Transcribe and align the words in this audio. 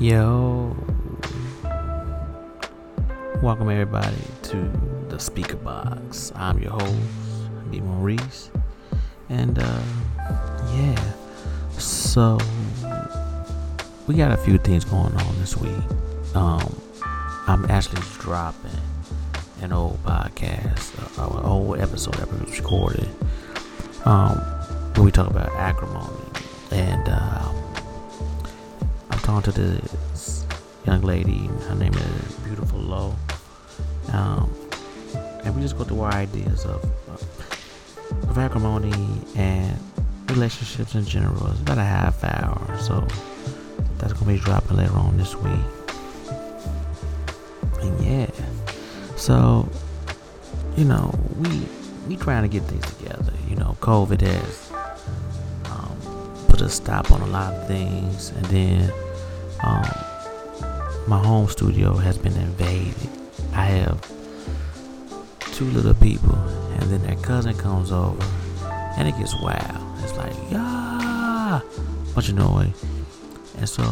Yo, 0.00 0.76
welcome 3.42 3.68
everybody 3.68 4.14
to 4.42 4.54
the 5.08 5.16
Speakerboxx. 5.16 6.30
I'm 6.36 6.60
your 6.60 6.70
host, 6.70 6.94
B. 7.68 7.80
Maurice, 7.80 8.52
and 9.28 9.58
uh, 9.58 9.82
yeah, 10.76 11.12
so 11.78 12.38
we 14.06 14.14
got 14.14 14.30
a 14.30 14.36
few 14.36 14.56
things 14.58 14.84
going 14.84 15.12
on 15.16 15.38
this 15.40 15.56
week. 15.56 15.72
Um, 16.36 16.80
I'm 17.48 17.68
actually 17.68 18.02
dropping 18.20 18.70
an 19.62 19.72
old 19.72 20.00
podcast, 20.04 21.18
uh, 21.18 21.38
an 21.38 21.44
old 21.44 21.80
episode 21.80 22.14
that 22.14 22.30
was 22.30 22.56
recorded, 22.60 23.08
um, 24.04 24.36
where 24.94 25.02
we 25.02 25.10
talk 25.10 25.28
about 25.28 25.48
acrimony, 25.56 26.22
and 26.70 27.08
um, 27.08 27.67
I'm 29.28 29.42
to 29.42 29.52
this 29.52 30.46
young 30.86 31.02
lady. 31.02 31.48
Her 31.68 31.74
name 31.74 31.92
is 31.92 32.34
Beautiful 32.36 32.78
Loe, 32.78 33.14
um, 34.10 34.50
and 35.44 35.54
we 35.54 35.60
just 35.60 35.76
go 35.76 35.84
through 35.84 36.00
our 36.00 36.14
ideas 36.14 36.64
of, 36.64 36.82
of 38.22 38.38
acrimony 38.38 38.94
and 39.36 39.78
relationships 40.30 40.94
in 40.94 41.04
general. 41.04 41.46
It's 41.50 41.60
about 41.60 41.76
a 41.76 41.84
half 41.84 42.24
hour, 42.24 42.78
so 42.80 43.06
that's 43.98 44.14
gonna 44.14 44.32
be 44.32 44.38
dropping 44.38 44.78
later 44.78 44.96
on 44.96 45.18
this 45.18 45.36
week. 45.36 45.60
And 47.82 48.00
yeah, 48.00 48.30
so 49.16 49.68
you 50.74 50.86
know 50.86 51.14
we 51.36 51.68
we 52.08 52.16
trying 52.16 52.44
to 52.44 52.48
get 52.48 52.62
things 52.62 52.94
together. 52.96 53.34
You 53.46 53.56
know, 53.56 53.76
COVID 53.80 54.22
has 54.22 54.72
um, 55.66 56.46
put 56.48 56.62
a 56.62 56.70
stop 56.70 57.12
on 57.12 57.20
a 57.20 57.26
lot 57.26 57.52
of 57.52 57.68
things, 57.68 58.30
and 58.30 58.46
then 58.46 58.90
um, 59.62 59.84
my 61.06 61.18
home 61.18 61.48
studio 61.48 61.94
has 61.94 62.18
been 62.18 62.34
invaded. 62.34 62.94
I 63.52 63.64
have 63.64 64.00
two 65.52 65.64
little 65.66 65.94
people, 65.94 66.34
and 66.34 66.82
then 66.90 67.02
their 67.02 67.16
cousin 67.16 67.56
comes 67.56 67.90
over, 67.90 68.24
and 68.96 69.08
it 69.08 69.16
gets 69.18 69.34
wild. 69.40 70.02
It's 70.02 70.16
like 70.16 70.34
yeah, 70.50 71.60
bunch 72.14 72.28
of 72.28 72.36
noise, 72.36 72.84
and 73.56 73.68
so 73.68 73.84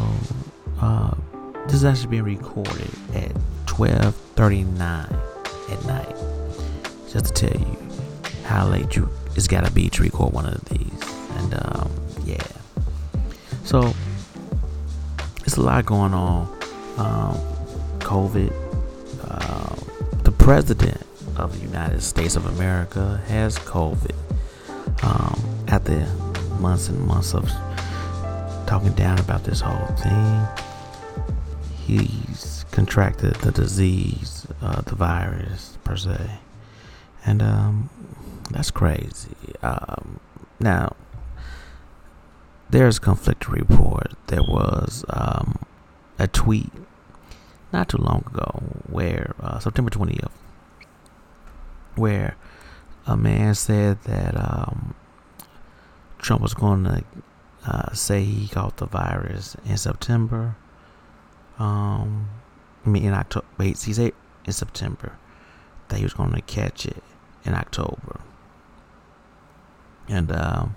uh, 0.81 1.15
this 1.67 1.75
is 1.75 1.85
actually 1.85 2.09
being 2.11 2.25
recorded 2.25 2.91
at 3.15 3.33
12:39 3.67 5.13
at 5.71 5.85
night. 5.87 6.17
Just 7.11 7.35
to 7.35 7.49
tell 7.49 7.61
you 7.61 7.77
how 8.45 8.69
late 8.69 8.95
you 8.95 9.09
it's 9.35 9.49
gotta 9.49 9.71
be 9.71 9.89
to 9.91 10.03
record 10.03 10.33
one 10.33 10.47
of 10.47 10.65
these, 10.67 11.03
and 11.37 11.55
um, 11.55 11.91
yeah. 12.25 12.47
So 13.65 13.95
a 15.57 15.61
lot 15.61 15.87
going 15.87 16.15
on. 16.15 16.47
Um, 16.97 17.39
COVID. 18.01 18.53
Uh, 19.29 19.77
the 20.23 20.33
president 20.33 21.01
of 21.37 21.53
the 21.59 21.67
United 21.67 22.03
States 22.03 22.37
of 22.37 22.47
America 22.47 23.21
has 23.27 23.59
COVID. 23.59 24.15
Um, 25.03 25.43
after 25.69 26.07
months 26.61 26.89
and 26.89 26.99
months 27.01 27.35
of 27.35 27.51
talking 28.67 28.93
down 28.93 29.19
about 29.19 29.45
this 29.45 29.61
whole 29.61 29.87
thing, 29.97 30.47
he's 31.85 32.65
contracted 32.71 33.35
the 33.37 33.53
disease, 33.53 34.47
uh, 34.63 34.81
the 34.83 34.95
virus 34.95 35.77
per 35.85 35.97
se, 35.97 36.19
and 37.25 37.43
um, 37.43 37.91
that's 38.51 38.71
crazy. 38.71 39.35
Um, 39.63 40.21
now, 40.61 40.97
there's 42.71 42.99
conflicting 42.99 43.53
report. 43.53 44.13
There 44.27 44.43
was 44.43 45.05
um, 45.09 45.59
a 46.19 46.27
tweet 46.27 46.73
not 47.73 47.89
too 47.89 47.99
long 47.99 48.25
ago 48.27 48.63
where 48.89 49.35
uh, 49.41 49.59
September 49.59 49.91
20th, 49.91 50.31
where 51.95 52.37
a 53.07 53.17
man 53.17 53.55
said 53.55 54.03
that 54.03 54.35
um, 54.37 54.95
Trump 56.19 56.43
was 56.43 56.55
going 56.55 56.85
to 56.85 57.05
uh, 57.67 57.93
say 57.93 58.23
he 58.23 58.49
caught 58.49 58.77
the 58.77 58.87
virus 58.87 59.57
in 59.65 59.77
September. 59.77 60.57
Um, 61.59 62.29
I 62.85 62.89
mean, 62.89 63.05
in 63.05 63.15
October. 63.15 63.47
Wait, 63.59 63.81
he 63.81 63.93
said 63.93 64.13
in 64.45 64.53
September 64.53 65.19
that 65.89 65.99
he 65.99 66.05
was 66.05 66.15
going 66.15 66.33
to 66.33 66.41
catch 66.43 66.87
it 66.87 67.03
in 67.45 67.55
October. 67.55 68.21
And 70.09 70.31
um, 70.31 70.77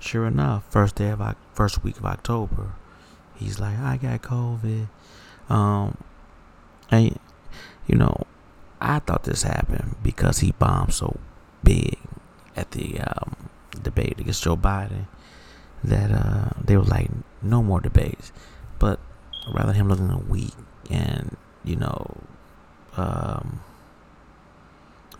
sure 0.00 0.26
enough, 0.26 0.64
first 0.70 0.96
day 0.96 1.10
of 1.10 1.36
first 1.52 1.84
week 1.84 1.98
of 1.98 2.04
October, 2.04 2.72
he's 3.36 3.60
like, 3.60 3.78
I 3.78 3.96
got 3.96 4.22
COVID. 4.22 4.88
Um, 5.48 5.96
and 6.90 7.18
you 7.86 7.96
know, 7.96 8.26
I 8.80 8.98
thought 9.00 9.24
this 9.24 9.42
happened 9.42 9.96
because 10.02 10.38
he 10.38 10.52
bombed 10.52 10.94
so 10.94 11.18
big 11.62 11.98
at 12.56 12.70
the 12.72 13.00
um, 13.00 13.48
debate 13.82 14.18
against 14.18 14.42
Joe 14.42 14.56
Biden 14.56 15.06
that 15.84 16.10
uh, 16.10 16.50
they 16.62 16.76
were 16.76 16.84
like, 16.84 17.10
no 17.42 17.62
more 17.62 17.80
debates. 17.80 18.32
But 18.78 18.98
rather 19.52 19.72
him 19.72 19.88
looking 19.88 20.28
weak 20.28 20.54
and 20.90 21.36
you 21.64 21.76
know 21.76 22.16
um, 22.96 23.60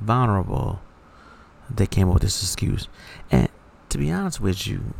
vulnerable, 0.01 0.81
they 1.69 1.87
came 1.87 2.09
up 2.09 2.15
with 2.15 2.23
this 2.23 2.43
excuse. 2.43 2.89
And 3.31 3.50
to 3.91 3.99
be 3.99 4.11
honest 4.11 4.41
with 4.41 4.67
you, 4.67 4.95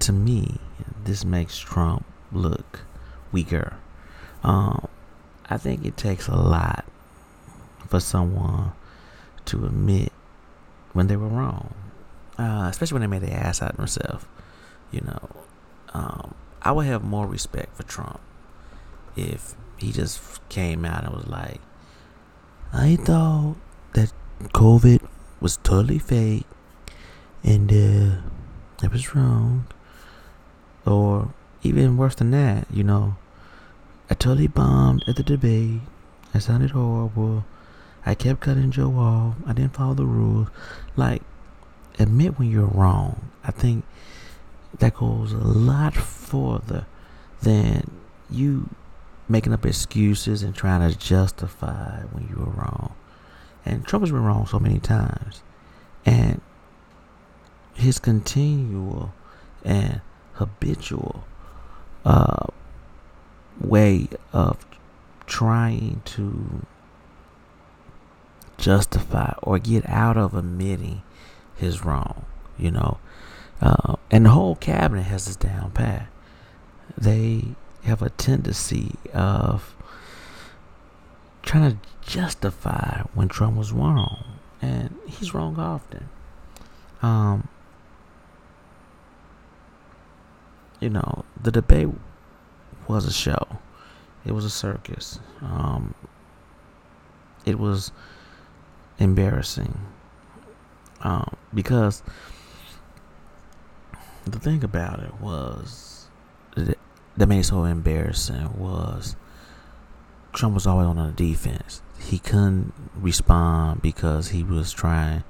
to 0.00 0.12
me, 0.12 0.58
this 1.04 1.24
makes 1.24 1.58
Trump 1.58 2.04
look 2.32 2.80
weaker. 3.32 3.76
Um, 4.42 4.88
I 5.48 5.56
think 5.56 5.84
it 5.84 5.96
takes 5.96 6.28
a 6.28 6.36
lot 6.36 6.84
for 7.88 8.00
someone 8.00 8.72
to 9.46 9.64
admit 9.64 10.12
when 10.92 11.06
they 11.06 11.16
were 11.16 11.28
wrong, 11.28 11.74
uh, 12.38 12.66
especially 12.70 12.96
when 12.96 13.02
they 13.02 13.18
made 13.18 13.28
their 13.28 13.38
ass 13.38 13.62
out 13.62 13.70
of 13.70 13.76
themselves. 13.76 14.24
You 14.90 15.02
know, 15.02 15.28
um, 15.94 16.34
I 16.62 16.72
would 16.72 16.86
have 16.86 17.02
more 17.02 17.26
respect 17.26 17.76
for 17.76 17.84
Trump 17.84 18.20
if 19.16 19.54
he 19.76 19.92
just 19.92 20.46
came 20.48 20.84
out 20.84 21.04
and 21.04 21.14
was 21.14 21.26
like, 21.26 21.60
I 22.72 22.96
thought 22.96 23.56
that 23.92 24.12
COVID 24.40 25.06
was 25.40 25.58
totally 25.58 25.98
fake 25.98 26.46
and 27.42 27.70
uh, 27.70 28.16
it 28.82 28.92
was 28.92 29.14
wrong. 29.14 29.66
Or 30.86 31.32
even 31.62 31.96
worse 31.96 32.14
than 32.14 32.30
that, 32.30 32.66
you 32.72 32.82
know, 32.82 33.16
I 34.08 34.14
totally 34.14 34.48
bombed 34.48 35.04
at 35.06 35.16
the 35.16 35.22
debate. 35.22 35.80
I 36.34 36.38
sounded 36.38 36.70
horrible. 36.70 37.44
I 38.04 38.14
kept 38.14 38.40
cutting 38.40 38.70
Joe 38.70 38.92
off. 38.92 39.34
I 39.46 39.52
didn't 39.52 39.74
follow 39.74 39.94
the 39.94 40.06
rules. 40.06 40.48
Like, 40.96 41.22
admit 41.98 42.38
when 42.38 42.50
you're 42.50 42.66
wrong. 42.66 43.30
I 43.44 43.50
think 43.50 43.84
that 44.78 44.94
goes 44.94 45.32
a 45.32 45.38
lot 45.38 45.94
further 45.94 46.86
than 47.42 47.90
you 48.30 48.70
making 49.28 49.52
up 49.52 49.64
excuses 49.64 50.42
and 50.42 50.54
trying 50.54 50.88
to 50.88 50.98
justify 50.98 52.00
when 52.12 52.28
you 52.28 52.36
were 52.36 52.50
wrong. 52.50 52.94
And 53.64 53.86
Trump 53.86 54.02
has 54.02 54.10
been 54.10 54.24
wrong 54.24 54.46
so 54.46 54.58
many 54.58 54.78
times. 54.78 55.42
And 56.04 56.40
his 57.74 57.98
continual 57.98 59.12
and 59.64 60.00
habitual 60.34 61.24
uh, 62.04 62.46
way 63.60 64.08
of 64.32 64.64
trying 65.26 66.02
to 66.04 66.66
justify 68.58 69.32
or 69.42 69.58
get 69.58 69.88
out 69.88 70.16
of 70.16 70.34
admitting 70.34 71.02
his 71.56 71.84
wrong, 71.84 72.24
you 72.58 72.70
know. 72.70 72.98
Uh, 73.60 73.96
and 74.10 74.26
the 74.26 74.30
whole 74.30 74.56
cabinet 74.56 75.02
has 75.02 75.26
this 75.26 75.36
down 75.36 75.70
pat. 75.72 76.06
They 76.96 77.54
have 77.84 78.02
a 78.02 78.10
tendency 78.10 78.94
of 79.12 79.74
trying 81.42 81.70
to 81.70 81.78
justify 82.08 83.02
when 83.14 83.28
Trump 83.28 83.56
was 83.56 83.72
wrong, 83.72 84.24
and 84.60 84.96
he's 85.06 85.34
wrong 85.34 85.58
often. 85.58 86.08
Um, 87.02 87.48
you 90.80 90.90
know, 90.90 91.24
the 91.40 91.50
debate 91.50 91.88
was 92.88 93.06
a 93.06 93.12
show. 93.12 93.58
It 94.24 94.32
was 94.32 94.44
a 94.44 94.50
circus. 94.50 95.20
Um, 95.40 95.94
it 97.44 97.58
was 97.58 97.92
embarrassing 98.98 99.78
um, 101.02 101.36
because 101.54 102.02
the 104.24 104.38
thing 104.38 104.62
about 104.62 105.00
it 105.00 105.20
was 105.20 106.08
that, 106.56 106.78
that 107.16 107.26
made 107.26 107.40
it 107.40 107.44
so 107.44 107.64
embarrassing 107.64 108.58
was 108.58 109.16
Trump 110.32 110.54
was 110.54 110.66
always 110.66 110.86
on 110.86 110.96
the 110.96 111.12
defense. 111.12 111.82
He 111.98 112.18
couldn't 112.18 112.72
respond 112.94 113.82
because 113.82 114.28
he 114.28 114.42
was 114.42 114.72
trying 114.72 115.24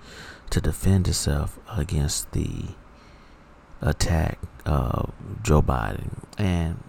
to 0.50 0.61
defend 0.61 1.06
himself 1.06 1.58
against 1.70 2.32
the 2.32 2.67
attack 3.81 4.38
of 4.66 5.12
Joe 5.42 5.62
Biden. 5.62 6.10
And 6.38 6.82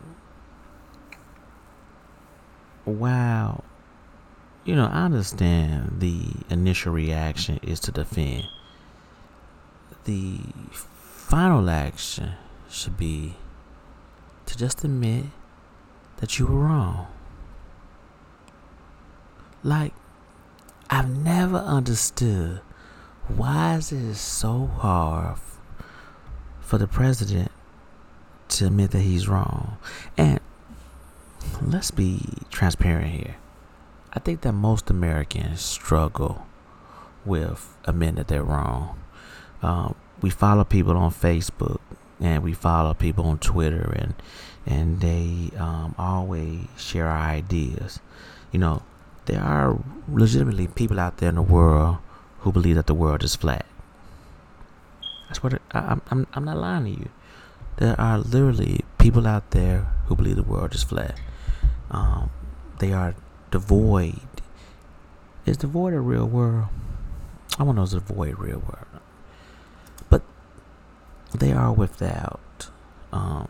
while 2.85 3.63
you 4.63 4.75
know, 4.75 4.85
I 4.85 5.05
understand 5.05 5.99
the 5.99 6.21
initial 6.49 6.93
reaction 6.93 7.59
is 7.63 7.79
to 7.81 7.91
defend. 7.91 8.47
The 10.05 10.39
final 10.71 11.69
action 11.69 12.33
should 12.69 12.97
be 12.97 13.35
to 14.45 14.57
just 14.57 14.83
admit 14.83 15.25
that 16.17 16.37
you 16.37 16.45
were 16.45 16.59
wrong. 16.59 17.07
Like, 19.63 19.93
I've 20.89 21.09
never 21.09 21.57
understood 21.57 22.61
why 23.27 23.75
is 23.75 23.91
it 23.91 24.15
so 24.15 24.67
hard 24.67 25.37
for 26.59 26.77
the 26.77 26.87
president 26.87 27.50
to 28.61 28.67
admit 28.67 28.91
that 28.91 29.01
he's 29.01 29.27
wrong. 29.27 29.77
And 30.17 30.39
let's 31.61 31.91
be 31.91 32.21
transparent 32.49 33.11
here. 33.11 33.35
I 34.13 34.19
think 34.19 34.41
that 34.41 34.53
most 34.53 34.89
Americans 34.89 35.61
struggle 35.61 36.45
with 37.25 37.77
admitting 37.85 38.15
that 38.15 38.27
they're 38.27 38.43
wrong. 38.43 38.99
Um, 39.61 39.95
we 40.21 40.29
follow 40.29 40.63
people 40.63 40.97
on 40.97 41.11
Facebook 41.11 41.79
and 42.19 42.43
we 42.43 42.53
follow 42.53 42.93
people 42.93 43.25
on 43.25 43.39
Twitter, 43.39 43.93
and 43.97 44.13
and 44.65 45.01
they 45.01 45.49
um, 45.57 45.95
always 45.97 46.67
share 46.77 47.07
our 47.07 47.29
ideas. 47.29 47.99
You 48.51 48.59
know, 48.59 48.83
there 49.25 49.41
are 49.41 49.79
legitimately 50.07 50.67
people 50.67 50.99
out 50.99 51.17
there 51.17 51.29
in 51.29 51.35
the 51.35 51.41
world 51.41 51.97
who 52.41 52.51
believe 52.51 52.75
that 52.75 52.85
the 52.85 52.93
world 52.93 53.23
is 53.23 53.35
flat. 53.35 53.65
That's 55.27 55.41
what 55.41 55.59
I, 55.71 55.97
I'm. 56.11 56.27
I'm 56.33 56.45
not 56.45 56.57
lying 56.57 56.83
to 56.85 56.91
you. 56.91 57.09
There 57.77 57.99
are 57.99 58.19
literally 58.19 58.81
people 58.99 59.25
out 59.27 59.51
there 59.51 59.87
who 60.05 60.15
believe 60.15 60.35
the 60.35 60.43
world 60.43 60.75
is 60.75 60.83
flat. 60.83 61.19
Um, 61.89 62.29
they 62.79 62.93
are 62.93 63.15
devoid. 63.49 64.19
Is 65.45 65.57
the 65.57 65.67
void 65.67 65.93
a 65.93 65.99
real 65.99 66.27
world? 66.27 66.67
I 67.57 67.63
want 67.63 67.75
to 67.75 67.79
know 67.79 67.83
is 67.83 67.91
the 67.91 67.99
void 67.99 68.37
real 68.37 68.59
world? 68.59 69.01
But 70.09 70.21
they 71.33 71.51
are 71.51 71.73
without 71.73 72.69
um, 73.11 73.47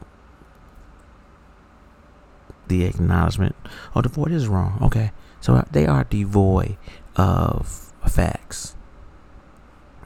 the 2.67 2.85
acknowledgement. 2.85 3.56
Oh, 3.95 4.01
the 4.01 4.09
void 4.09 4.31
is 4.31 4.47
wrong. 4.47 4.79
Okay, 4.81 5.12
so 5.39 5.56
uh, 5.56 5.63
they 5.71 5.85
are 5.85 6.03
devoid 6.06 6.77
of 7.15 7.91
facts. 8.07 8.75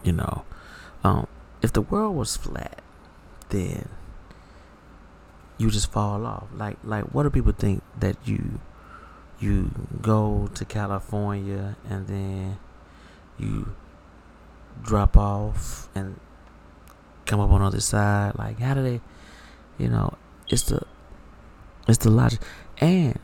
You 0.04 0.14
know, 0.14 0.46
um, 1.04 1.28
if 1.62 1.74
the 1.74 1.82
world 1.82 2.16
was 2.16 2.36
flat, 2.36 2.82
then 3.50 3.90
you 5.58 5.70
just 5.70 5.92
fall 5.92 6.26
off. 6.26 6.48
Like, 6.56 6.78
like, 6.84 7.06
what 7.06 7.24
do 7.24 7.30
people 7.30 7.54
think 7.54 7.82
that 8.00 8.18
you? 8.26 8.60
you 9.40 9.72
go 10.02 10.50
to 10.54 10.66
California 10.66 11.76
and 11.90 12.08
then 12.08 12.58
you 13.38 13.76
drop 14.84 15.18
off 15.18 15.90
and 15.96 16.20
come 17.26 17.40
up 17.40 17.50
on 17.50 17.62
the 17.62 17.68
other 17.68 17.82
side. 17.82 18.34
Like 18.38 18.60
how 18.60 18.74
do 18.74 18.84
they 18.84 19.02
you 19.78 19.90
know, 19.90 20.14
it's 20.50 20.64
the 20.64 20.82
it's 21.88 22.00
the 22.00 22.10
logic 22.10 22.40
and 22.80 23.20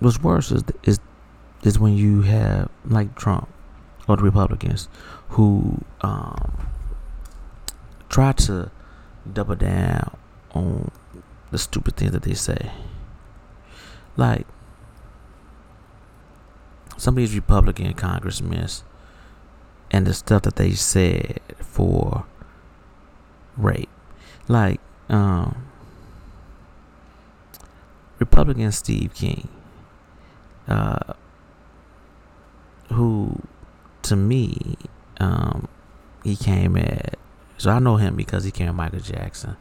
what's 0.00 0.20
worse 0.20 0.50
is 0.50 0.62
is 0.82 1.00
is 1.62 1.78
when 1.78 1.94
you 1.94 2.22
have 2.22 2.70
like 2.84 3.14
Trump 3.16 3.48
or 4.08 4.16
the 4.16 4.22
Republicans 4.22 4.88
who 5.30 5.82
um 6.02 6.68
try 8.08 8.32
to 8.32 8.70
double 9.32 9.56
down 9.56 10.16
on 10.52 10.90
the 11.50 11.58
stupid 11.58 11.96
things 11.96 12.12
that 12.12 12.22
they 12.22 12.34
say. 12.34 12.70
Like 14.16 14.46
some 16.96 17.14
of 17.14 17.18
these 17.18 17.34
Republican 17.34 17.92
congressmen 17.94 18.68
and 19.90 20.06
the 20.06 20.14
stuff 20.14 20.42
that 20.42 20.56
they 20.56 20.72
said 20.72 21.40
for 21.58 22.24
rape. 23.56 23.88
Like, 24.48 24.80
um, 25.08 25.66
Republican 28.18 28.72
Steve 28.72 29.12
King, 29.14 29.48
uh, 30.68 31.14
who 32.92 33.42
to 34.02 34.16
me, 34.16 34.76
um, 35.18 35.68
he 36.24 36.36
came 36.36 36.76
at, 36.76 37.18
so 37.58 37.70
I 37.70 37.78
know 37.78 37.96
him 37.96 38.16
because 38.16 38.44
he 38.44 38.50
came 38.50 38.68
at 38.68 38.74
Michael 38.74 39.00
Jackson 39.00 39.56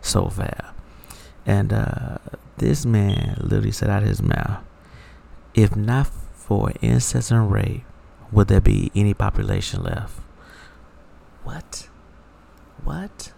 so 0.00 0.28
fast. 0.28 0.75
And 1.46 1.72
uh, 1.72 2.18
this 2.58 2.84
man 2.84 3.38
literally 3.40 3.70
said 3.70 3.88
out 3.88 4.02
of 4.02 4.08
his 4.08 4.20
mouth, 4.20 4.64
if 5.54 5.76
not 5.76 6.08
for 6.08 6.72
incest 6.82 7.30
and 7.30 7.50
rape, 7.50 7.84
would 8.32 8.48
there 8.48 8.60
be 8.60 8.90
any 8.94 9.14
population 9.14 9.82
left? 9.82 10.20
What? 11.44 11.88
What? 12.82 13.32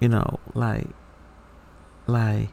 You 0.00 0.08
know, 0.08 0.38
like, 0.54 0.88
like, 2.06 2.50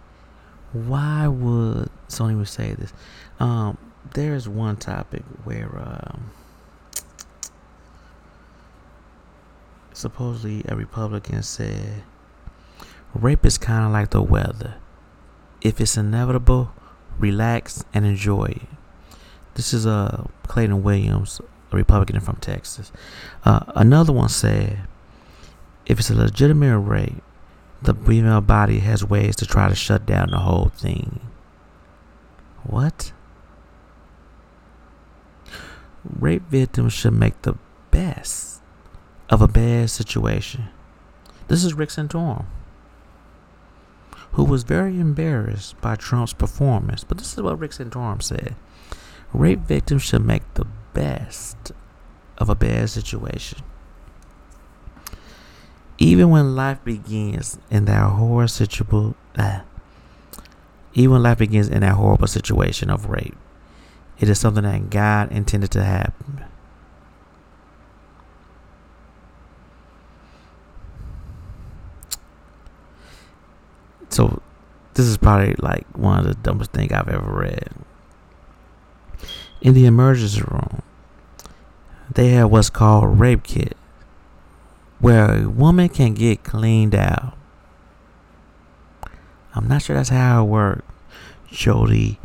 why 0.73 1.27
would 1.27 1.89
Sony 2.07 2.37
would 2.37 2.47
say 2.47 2.73
this? 2.73 2.93
Um, 3.39 3.77
there's 4.13 4.47
one 4.47 4.77
topic 4.77 5.23
where 5.43 5.69
um, 5.77 6.31
supposedly 9.93 10.63
a 10.67 10.75
Republican 10.75 11.43
said 11.43 12.03
rape 13.13 13.45
is 13.45 13.57
kind 13.57 13.85
of 13.85 13.91
like 13.91 14.11
the 14.11 14.21
weather. 14.21 14.75
If 15.61 15.79
it's 15.79 15.97
inevitable, 15.97 16.71
relax 17.19 17.83
and 17.93 18.05
enjoy. 18.05 18.61
This 19.55 19.73
is 19.73 19.85
uh, 19.85 20.27
Clayton 20.47 20.81
Williams, 20.81 21.41
a 21.71 21.75
Republican 21.75 22.19
from 22.19 22.37
Texas. 22.37 22.91
Uh, 23.43 23.61
another 23.75 24.13
one 24.13 24.29
said, 24.29 24.81
if 25.85 25.99
it's 25.99 26.09
a 26.09 26.15
legitimate 26.15 26.79
rape, 26.79 27.21
the 27.81 27.93
female 27.93 28.41
body 28.41 28.79
has 28.79 29.03
ways 29.03 29.35
to 29.37 29.45
try 29.45 29.67
to 29.67 29.75
shut 29.75 30.05
down 30.05 30.31
the 30.31 30.39
whole 30.39 30.69
thing. 30.69 31.19
What? 32.63 33.11
Rape 36.03 36.43
victims 36.49 36.93
should 36.93 37.13
make 37.13 37.41
the 37.41 37.55
best 37.89 38.60
of 39.31 39.41
a 39.41 39.47
bad 39.47 39.89
situation. 39.89 40.67
This 41.47 41.63
is 41.63 41.73
Rick 41.73 41.89
Santorum 41.89 42.45
who 44.33 44.43
was 44.43 44.63
very 44.63 44.99
embarrassed 44.99 45.79
by 45.81 45.95
Trump's 45.95 46.33
performance. 46.33 47.03
But 47.03 47.17
this 47.17 47.33
is 47.33 47.41
what 47.41 47.59
Rick 47.59 47.71
Santorum 47.71 48.21
said 48.21 48.55
Rape 49.33 49.59
victims 49.59 50.03
should 50.03 50.25
make 50.25 50.53
the 50.53 50.65
best 50.93 51.71
of 52.37 52.49
a 52.49 52.55
bad 52.55 52.89
situation. 52.89 53.59
Even 55.97 56.29
when 56.29 56.55
life 56.55 56.83
begins 56.83 57.59
in 57.69 57.85
that 57.85 58.09
horrible 58.09 58.47
situation, 58.47 59.15
uh, 59.37 59.61
even 60.93 61.23
life 61.23 61.37
begins 61.37 61.69
in 61.69 61.81
that 61.81 61.93
horrible 61.93 62.27
situation 62.27 62.89
of 62.89 63.05
rape, 63.05 63.37
it 64.19 64.27
is 64.27 64.39
something 64.39 64.63
that 64.63 64.89
God 64.89 65.31
intended 65.31 65.71
to 65.71 65.83
happen. 65.83 66.43
So 74.11 74.41
this 74.93 75.05
is 75.05 75.17
probably 75.17 75.55
like 75.59 75.87
one 75.97 76.19
of 76.19 76.25
the 76.25 76.35
dumbest 76.35 76.71
things 76.71 76.91
I've 76.91 77.07
ever 77.07 77.31
read. 77.31 77.69
In 79.61 79.73
the 79.73 79.85
emergency 79.85 80.41
room, 80.41 80.81
they 82.13 82.29
have 82.29 82.51
what's 82.51 82.69
called 82.69 83.05
a 83.05 83.07
rape 83.07 83.43
kit, 83.43 83.77
where 84.99 85.43
a 85.43 85.49
woman 85.49 85.87
can 85.87 86.13
get 86.13 86.43
cleaned 86.43 86.93
out. 86.93 87.37
I'm 89.55 89.67
not 89.67 89.81
sure 89.81 89.95
that's 89.95 90.09
how 90.09 90.43
it 90.43 90.47
works. 90.47 90.83
Jody 91.49 92.17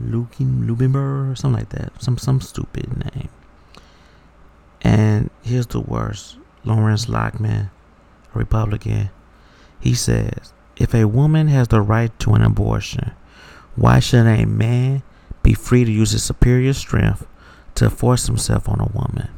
Lukin 0.00 0.66
Lubinberg 0.66 1.32
or 1.32 1.36
something 1.36 1.60
like 1.60 1.70
that. 1.70 2.02
Some 2.02 2.18
some 2.18 2.40
stupid 2.40 2.96
name. 3.14 3.28
And 4.82 5.30
here's 5.42 5.68
the 5.68 5.80
worst. 5.80 6.36
Lawrence 6.64 7.06
Lockman, 7.08 7.70
a 8.34 8.38
Republican, 8.38 9.10
he 9.80 9.94
says 9.94 10.52
if 10.76 10.94
a 10.94 11.06
woman 11.06 11.48
has 11.48 11.68
the 11.68 11.80
right 11.80 12.16
to 12.20 12.34
an 12.34 12.42
abortion, 12.42 13.12
why 13.74 13.98
should 13.98 14.26
a 14.26 14.44
man 14.44 15.02
be 15.42 15.54
free 15.54 15.84
to 15.84 15.90
use 15.90 16.12
his 16.12 16.24
superior 16.24 16.72
strength 16.72 17.26
to 17.76 17.90
force 17.90 18.26
himself 18.26 18.68
on 18.68 18.80
a 18.80 18.90
woman? 18.92 19.28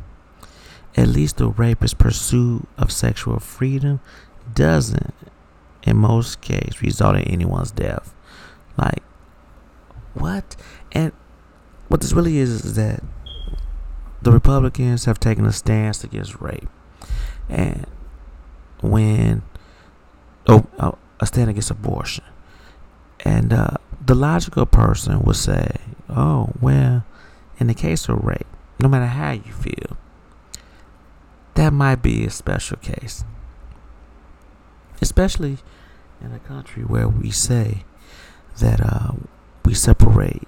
At 0.96 1.08
least 1.08 1.36
the 1.36 1.48
rapist's 1.48 1.94
pursuit 1.94 2.66
of 2.76 2.90
sexual 2.90 3.38
freedom 3.38 4.00
doesn't, 4.54 5.14
in 5.84 5.96
most 5.96 6.40
cases, 6.40 6.82
result 6.82 7.16
in 7.16 7.22
anyone's 7.22 7.70
death. 7.70 8.14
Like, 8.76 9.02
what? 10.14 10.56
And 10.92 11.12
what 11.88 12.00
this 12.00 12.12
really 12.12 12.38
is 12.38 12.64
is 12.64 12.74
that 12.74 13.02
the 14.22 14.32
Republicans 14.32 15.04
have 15.04 15.20
taken 15.20 15.46
a 15.46 15.52
stance 15.52 16.02
against 16.02 16.40
rape. 16.40 16.68
And 17.48 17.86
when 18.80 19.42
oh, 20.46 20.66
oh 20.78 20.98
a 21.20 21.26
stand 21.26 21.50
against 21.50 21.70
abortion. 21.70 22.24
And 23.24 23.52
uh, 23.52 23.76
the 24.04 24.14
logical 24.14 24.66
person 24.66 25.20
would 25.22 25.36
say, 25.36 25.76
oh, 26.08 26.50
well, 26.60 27.04
in 27.58 27.66
the 27.66 27.74
case 27.74 28.08
of 28.08 28.24
rape, 28.24 28.46
no 28.80 28.88
matter 28.88 29.06
how 29.06 29.32
you 29.32 29.52
feel, 29.52 29.96
that 31.54 31.72
might 31.72 32.02
be 32.02 32.24
a 32.24 32.30
special 32.30 32.76
case. 32.76 33.24
Especially 35.00 35.58
in 36.20 36.32
a 36.32 36.38
country 36.38 36.82
where 36.84 37.08
we 37.08 37.30
say 37.30 37.84
that 38.58 38.80
uh, 38.80 39.12
we 39.64 39.74
separate 39.74 40.46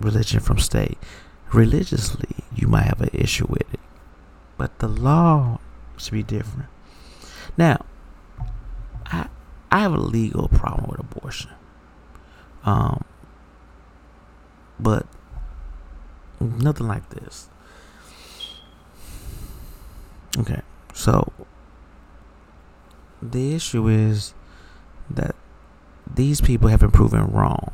religion 0.00 0.40
from 0.40 0.58
state. 0.58 0.98
Religiously, 1.52 2.44
you 2.54 2.68
might 2.68 2.84
have 2.84 3.00
an 3.00 3.10
issue 3.12 3.46
with 3.48 3.72
it, 3.72 3.80
but 4.56 4.78
the 4.80 4.88
law 4.88 5.58
should 5.96 6.12
be 6.12 6.22
different. 6.22 6.68
Now, 7.56 7.84
I 9.70 9.80
have 9.80 9.92
a 9.92 10.00
legal 10.00 10.48
problem 10.48 10.90
with 10.90 11.00
abortion. 11.00 11.50
Um, 12.64 13.04
but 14.80 15.06
nothing 16.40 16.88
like 16.88 17.08
this. 17.10 17.48
Okay, 20.38 20.60
so 20.94 21.32
the 23.20 23.54
issue 23.54 23.88
is 23.88 24.34
that 25.10 25.34
these 26.14 26.40
people 26.40 26.68
have 26.68 26.80
been 26.80 26.90
proven 26.90 27.26
wrong, 27.26 27.72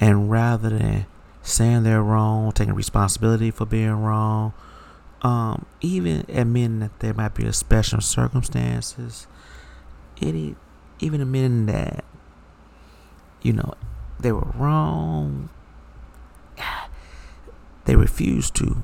and 0.00 0.30
rather 0.30 0.70
than 0.70 1.06
saying 1.42 1.82
they're 1.82 2.02
wrong, 2.02 2.52
taking 2.52 2.74
responsibility 2.74 3.50
for 3.50 3.64
being 3.64 4.02
wrong, 4.02 4.52
um, 5.22 5.66
even 5.80 6.24
admitting 6.28 6.80
that 6.80 6.98
there 7.00 7.14
might 7.14 7.34
be 7.34 7.46
a 7.46 7.52
special 7.52 8.00
circumstances, 8.00 9.26
it 10.20 10.56
even 11.00 11.20
admitting 11.20 11.66
that 11.66 12.04
you 13.42 13.52
know 13.52 13.74
they 14.18 14.32
were 14.32 14.52
wrong, 14.54 15.48
they 17.84 17.96
refused 17.96 18.54
to, 18.56 18.82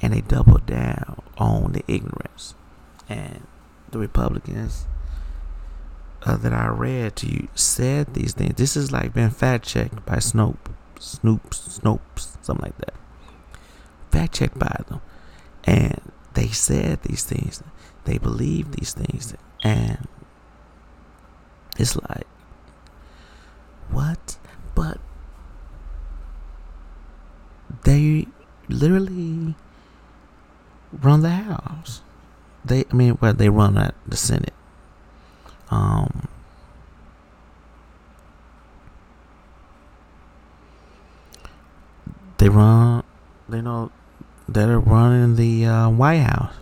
and 0.00 0.12
they 0.12 0.20
doubled 0.20 0.66
down 0.66 1.22
on 1.38 1.72
the 1.72 1.84
ignorance, 1.88 2.54
and 3.08 3.46
the 3.90 3.98
Republicans 3.98 4.86
uh, 6.24 6.36
that 6.36 6.52
I 6.52 6.66
read 6.66 7.16
to 7.16 7.28
you 7.28 7.48
said 7.54 8.14
these 8.14 8.34
things. 8.34 8.54
This 8.56 8.76
is 8.76 8.90
like 8.90 9.14
being 9.14 9.30
fact 9.30 9.64
checked 9.66 10.04
by 10.04 10.18
Snoop, 10.18 10.68
Snoop, 10.98 11.50
Snopes, 11.50 12.36
something 12.42 12.64
like 12.64 12.78
that. 12.78 12.94
Fact 14.10 14.34
checked 14.34 14.58
by 14.58 14.82
them, 14.88 15.00
and 15.64 16.12
they 16.34 16.48
said 16.48 17.02
these 17.02 17.24
things. 17.24 17.62
They 18.04 18.18
believe 18.18 18.72
these 18.72 18.92
things, 18.92 19.34
and 19.62 20.08
it's 21.78 21.96
like 21.96 22.26
what? 23.90 24.36
But 24.74 24.98
they 27.84 28.26
literally 28.68 29.54
run 30.92 31.22
the 31.22 31.30
house. 31.30 32.02
They, 32.64 32.84
I 32.90 32.94
mean, 32.94 33.18
well, 33.20 33.32
they 33.32 33.48
run 33.48 33.78
at 33.78 33.94
the 34.06 34.16
Senate. 34.16 34.52
Um, 35.70 36.28
they 42.38 42.48
run, 42.48 43.04
they 43.48 43.60
know 43.60 43.90
they're 44.48 44.78
running 44.78 45.36
the 45.36 45.66
uh, 45.66 45.88
White 45.90 46.18
House, 46.18 46.54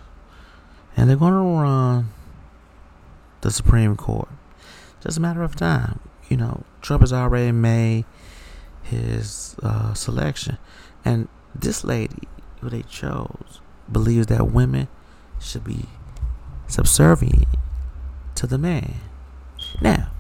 and 0.97 1.09
they're 1.09 1.17
going 1.17 1.33
to 1.33 1.39
run 1.39 2.11
the 3.41 3.51
Supreme 3.51 3.97
Court. 3.97 4.29
Just 5.05 5.19
a 5.19 5.21
matter 5.21 5.43
of 5.43 5.55
time. 5.55 6.01
You 6.31 6.39
know, 6.39 6.65
Trump 6.81 7.03
has 7.03 7.13
already 7.13 7.53
made 7.53 8.07
his 8.83 9.55
uh, 9.63 9.93
selection, 9.93 10.57
and 11.05 11.29
this 11.55 11.85
lady 11.85 12.27
who 12.61 12.71
they 12.71 12.83
chose 12.83 13.61
believes 13.93 14.29
that 14.29 14.51
women 14.51 14.89
should 15.39 15.63
be 15.63 15.85
subservient 16.67 17.47
to 18.35 18.47
the 18.47 18.57
man. 18.57 18.95
Now, 19.83 20.11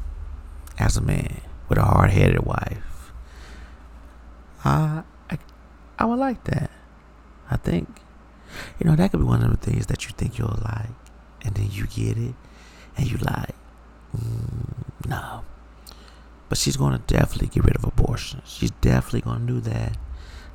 as 0.79 0.99
a 0.99 1.01
man 1.01 1.41
with 1.71 1.79
a 1.79 1.83
hard 1.83 2.11
headed 2.11 2.45
wife, 2.45 3.13
I, 4.67 5.03
I, 5.31 5.39
I 5.99 6.05
would 6.05 6.19
like 6.19 6.45
that. 6.45 6.71
I 7.51 7.57
think, 7.57 7.89
you 8.79 8.89
know, 8.89 8.97
that 8.97 9.11
could 9.11 9.21
be 9.21 9.27
one 9.27 9.43
of 9.43 9.51
the 9.51 9.57
things 9.57 9.87
that 9.87 10.05
you 10.05 10.13
think 10.15 10.37
you'll 10.39 10.61
like, 10.63 10.91
and 11.43 11.55
then 11.55 11.71
you 11.71 11.87
get 11.87 12.19
it, 12.19 12.35
and 12.99 13.11
you 13.11 13.17
like, 13.17 13.55
no. 15.09 15.45
But 16.49 16.59
she's 16.59 16.77
going 16.77 16.93
to 16.93 16.99
definitely 17.07 17.49
get 17.49 17.65
rid 17.65 17.77
of 17.77 17.85
abortion. 17.85 18.43
She's 18.45 18.71
definitely 18.71 19.23
going 19.23 19.47
to 19.47 19.53
do 19.55 19.61
that. 19.61 19.97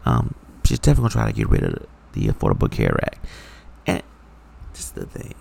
Um, 0.05 0.35
she's 0.63 0.79
definitely 0.79 1.01
going 1.01 1.09
to 1.09 1.17
try 1.17 1.25
to 1.27 1.33
get 1.33 1.49
rid 1.49 1.63
of 1.63 1.87
the 2.13 2.27
Affordable 2.27 2.71
Care 2.71 2.97
Act. 3.03 3.25
And 3.85 4.03
this 4.73 4.85
is 4.85 4.91
the 4.91 5.05
thing 5.05 5.35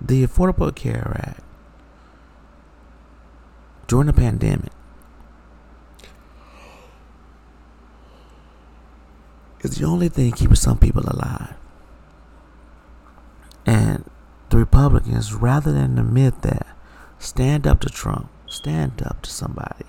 the 0.00 0.26
Affordable 0.26 0.74
Care 0.74 1.12
Act 1.16 1.42
during 3.86 4.06
the 4.06 4.12
pandemic 4.12 4.72
is 9.60 9.76
the 9.76 9.84
only 9.84 10.08
thing 10.08 10.32
keeping 10.32 10.54
some 10.54 10.78
people 10.78 11.02
alive. 11.06 11.54
And 13.66 14.04
the 14.50 14.58
Republicans, 14.58 15.32
rather 15.32 15.72
than 15.72 15.98
admit 15.98 16.42
that, 16.42 16.66
stand 17.18 17.66
up 17.66 17.80
to 17.80 17.88
Trump, 17.88 18.30
stand 18.46 19.02
up 19.02 19.22
to 19.22 19.30
somebody, 19.30 19.86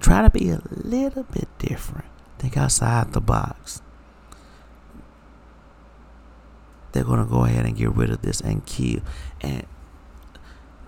try 0.00 0.22
to 0.22 0.30
be 0.30 0.50
a 0.50 0.62
little 0.70 1.24
bit 1.24 1.48
different, 1.58 2.06
think 2.38 2.56
outside 2.56 3.12
the 3.12 3.20
box 3.20 3.82
they're 6.94 7.04
going 7.04 7.18
to 7.18 7.30
go 7.30 7.44
ahead 7.44 7.66
and 7.66 7.76
get 7.76 7.90
rid 7.90 8.08
of 8.08 8.22
this 8.22 8.40
and 8.40 8.64
kill. 8.64 9.00
And 9.40 9.66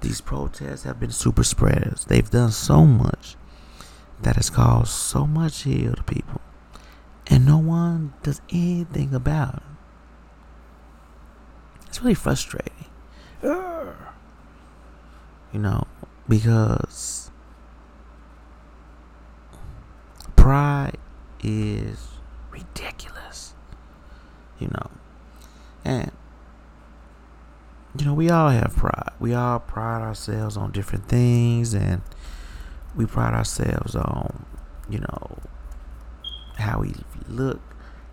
these 0.01 0.21
protests 0.21 0.85
have 0.85 1.01
been 1.01 1.11
super 1.11 1.43
spreaders. 1.43 2.05
They've 2.05 2.31
done 2.31 2.53
so 2.53 2.87
much 2.87 3.35
that 4.23 4.37
has 4.37 4.49
caused 4.49 4.91
so 4.91 5.27
much 5.27 5.67
ill 5.67 5.95
to 5.95 6.03
people. 6.05 6.41
And 7.27 7.45
no 7.45 7.59
one 7.59 8.15
does 8.23 8.41
anything 8.51 9.13
about 9.15 9.57
it. 9.57 9.63
It's 11.89 12.01
really 12.01 12.15
frustrating. 12.15 12.87
You 15.53 15.61
know, 15.61 15.87
because 16.29 17.31
pride 20.35 20.99
is 21.43 22.09
ridiculous. 22.51 23.55
You 24.59 24.69
know, 24.69 24.91
and, 25.85 26.11
you 27.97 28.05
know, 28.05 28.13
we 28.13 28.29
all 28.29 28.51
have 28.51 28.75
pride. 28.77 29.13
We 29.21 29.33
all 29.33 29.61
pride 29.61 30.03
ourselves 30.03 30.57
on 30.57 30.73
different 30.73 31.09
things, 31.09 31.73
and 31.73 32.03
we 32.95 33.07
pride 33.07 33.33
ourselves 33.33 33.95
on, 33.95 34.45
you 34.91 34.99
know, 34.99 35.39
how 36.57 36.81
we 36.81 36.95
look, 37.29 37.61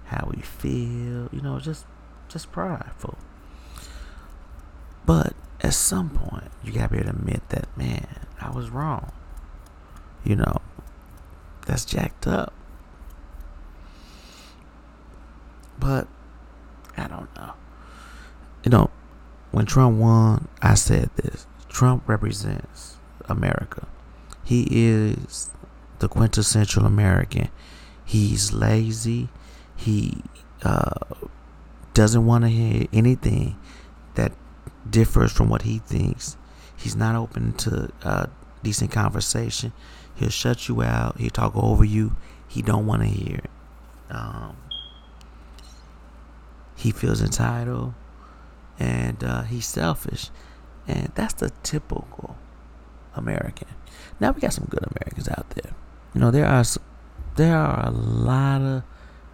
how 0.06 0.30
we 0.34 0.42
feel, 0.42 1.30
you 1.32 1.42
know, 1.42 1.60
just 1.60 1.86
just 2.30 2.52
prideful. 2.52 3.18
But 5.06 5.34
at 5.62 5.74
some 5.74 6.10
point, 6.10 6.52
you 6.64 6.72
gotta 6.72 6.90
be 6.90 6.98
able 6.98 7.12
to 7.12 7.18
admit 7.18 7.50
that, 7.50 7.76
man, 7.78 8.08
I 8.40 8.50
was 8.52 8.70
wrong. 8.70 9.12
You 10.24 10.38
know, 10.38 10.62
that's 11.66 11.86
jacked 11.86 12.28
up. 12.28 12.54
But 15.80 16.08
I 16.96 17.08
don't 17.08 17.34
know 17.36 17.54
you 18.64 18.70
know, 18.70 18.90
when 19.52 19.66
Trump 19.66 19.98
won, 19.98 20.48
I 20.62 20.74
said 20.74 21.10
this 21.18 21.46
Trump 21.70 22.08
represents 22.08 22.98
America. 23.26 23.88
He 24.44 24.68
is 24.72 25.52
the 26.00 26.08
quintessential 26.08 26.86
American. 26.86 27.50
He's 28.06 28.52
lazy. 28.52 29.30
He 29.76 30.24
uh, 30.64 31.00
doesn't 31.94 32.26
want 32.26 32.46
to 32.46 32.50
hear 32.50 32.88
anything 32.92 33.58
that 34.16 34.32
differs 34.90 35.32
from 35.32 35.50
what 35.50 35.64
he 35.64 35.80
thinks. 35.80 36.38
He's 36.76 36.96
not 36.96 37.16
open 37.16 37.54
to 37.54 37.90
uh, 38.04 38.26
decent 38.64 38.92
conversation. 38.92 39.74
He'll 40.16 40.30
shut 40.30 40.68
you 40.68 40.82
out. 40.82 41.18
He'll 41.18 41.30
talk 41.30 41.56
over 41.56 41.84
you. 41.84 42.16
He 42.48 42.62
don't 42.62 42.86
want 42.86 43.02
to 43.02 43.08
hear. 43.08 43.40
Um, 44.10 44.58
he 46.76 46.92
feels 46.92 47.22
entitled 47.22 47.94
and 48.80 49.24
uh, 49.24 49.44
he's 49.44 49.66
selfish, 49.66 50.30
and 50.88 51.12
that's 51.16 51.36
the 51.36 51.52
typical 51.62 52.36
American. 53.16 53.68
Now 54.20 54.32
we 54.32 54.42
got 54.42 54.54
some 54.54 54.68
good 54.70 54.84
Americans 54.84 55.30
out 55.30 55.50
there. 55.52 55.74
You 56.14 56.22
know 56.22 56.32
there 56.32 56.46
are 56.46 56.64
there 57.36 57.58
are 57.58 57.88
a 57.88 57.92
lot 57.92 58.62
of 58.62 58.84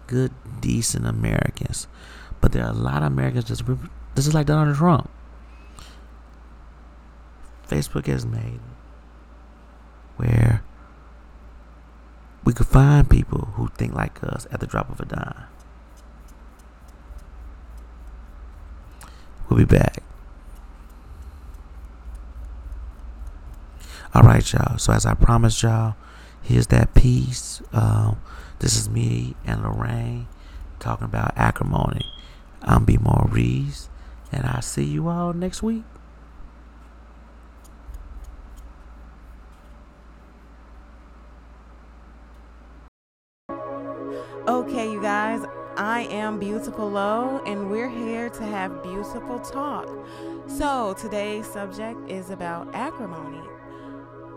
good, 0.06 0.32
decent 0.60 1.06
Americans, 1.06 1.86
but 2.40 2.52
there 2.52 2.64
are 2.64 2.70
a 2.70 2.74
lot 2.74 3.02
of 3.02 3.12
Americans 3.12 3.44
just 3.44 3.64
this 4.14 4.26
is 4.26 4.34
like 4.34 4.46
Donald 4.46 4.76
Trump. 4.76 5.10
Facebook 7.70 8.06
has 8.06 8.26
made 8.26 8.60
where 10.16 10.62
we 12.44 12.52
could 12.52 12.66
find 12.66 13.08
people 13.08 13.52
who 13.54 13.68
think 13.68 13.94
like 13.94 14.22
us 14.24 14.46
at 14.50 14.58
the 14.58 14.66
drop 14.66 14.90
of 14.90 14.98
a 14.98 15.04
dime. 15.04 15.44
We'll 19.48 19.58
be 19.58 19.64
back. 19.64 20.02
All 24.12 24.22
right, 24.22 24.52
y'all. 24.52 24.78
So 24.78 24.92
as 24.92 25.06
I 25.06 25.14
promised 25.14 25.62
y'all, 25.62 25.94
here's 26.42 26.66
that 26.68 26.94
piece. 26.94 27.62
Um, 27.72 28.20
this 28.58 28.76
is 28.76 28.88
me 28.88 29.36
and 29.46 29.62
Lorraine 29.62 30.26
talking 30.80 31.04
about 31.04 31.32
acrimony. 31.36 32.10
I'm 32.62 32.84
B. 32.84 32.98
Maurice, 33.00 33.88
and 34.32 34.44
I'll 34.44 34.62
see 34.62 34.84
you 34.84 35.08
all 35.08 35.32
next 35.32 35.62
week. 35.62 35.84
Okay, 44.48 44.90
you 44.90 45.02
guys, 45.02 45.44
I 45.76 46.08
am 46.10 46.38
Beautiful 46.38 46.88
Loe, 46.88 47.42
and 47.44 47.70
we're 47.70 47.90
here 47.90 48.30
to 48.30 48.42
have 48.42 48.82
beautiful 48.82 49.38
talk. 49.38 49.86
So, 50.46 50.94
today's 50.94 51.46
subject 51.46 52.10
is 52.10 52.30
about 52.30 52.74
acrimony. 52.74 53.46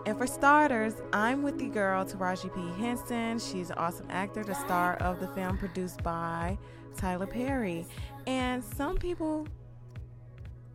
And 0.04 0.16
for 0.18 0.26
starters, 0.26 0.94
I'm 1.14 1.42
with 1.42 1.58
the 1.58 1.68
girl 1.68 2.04
Taraji 2.04 2.54
P. 2.54 2.80
Henson. 2.82 3.38
She's 3.38 3.70
an 3.70 3.78
awesome 3.78 4.06
actor, 4.10 4.44
the 4.44 4.54
star 4.54 4.96
of 4.96 5.20
the 5.20 5.28
film 5.28 5.56
produced 5.56 6.02
by 6.02 6.58
Tyler 6.94 7.26
Perry. 7.26 7.86
And 8.26 8.62
some 8.62 8.98
people, 8.98 9.48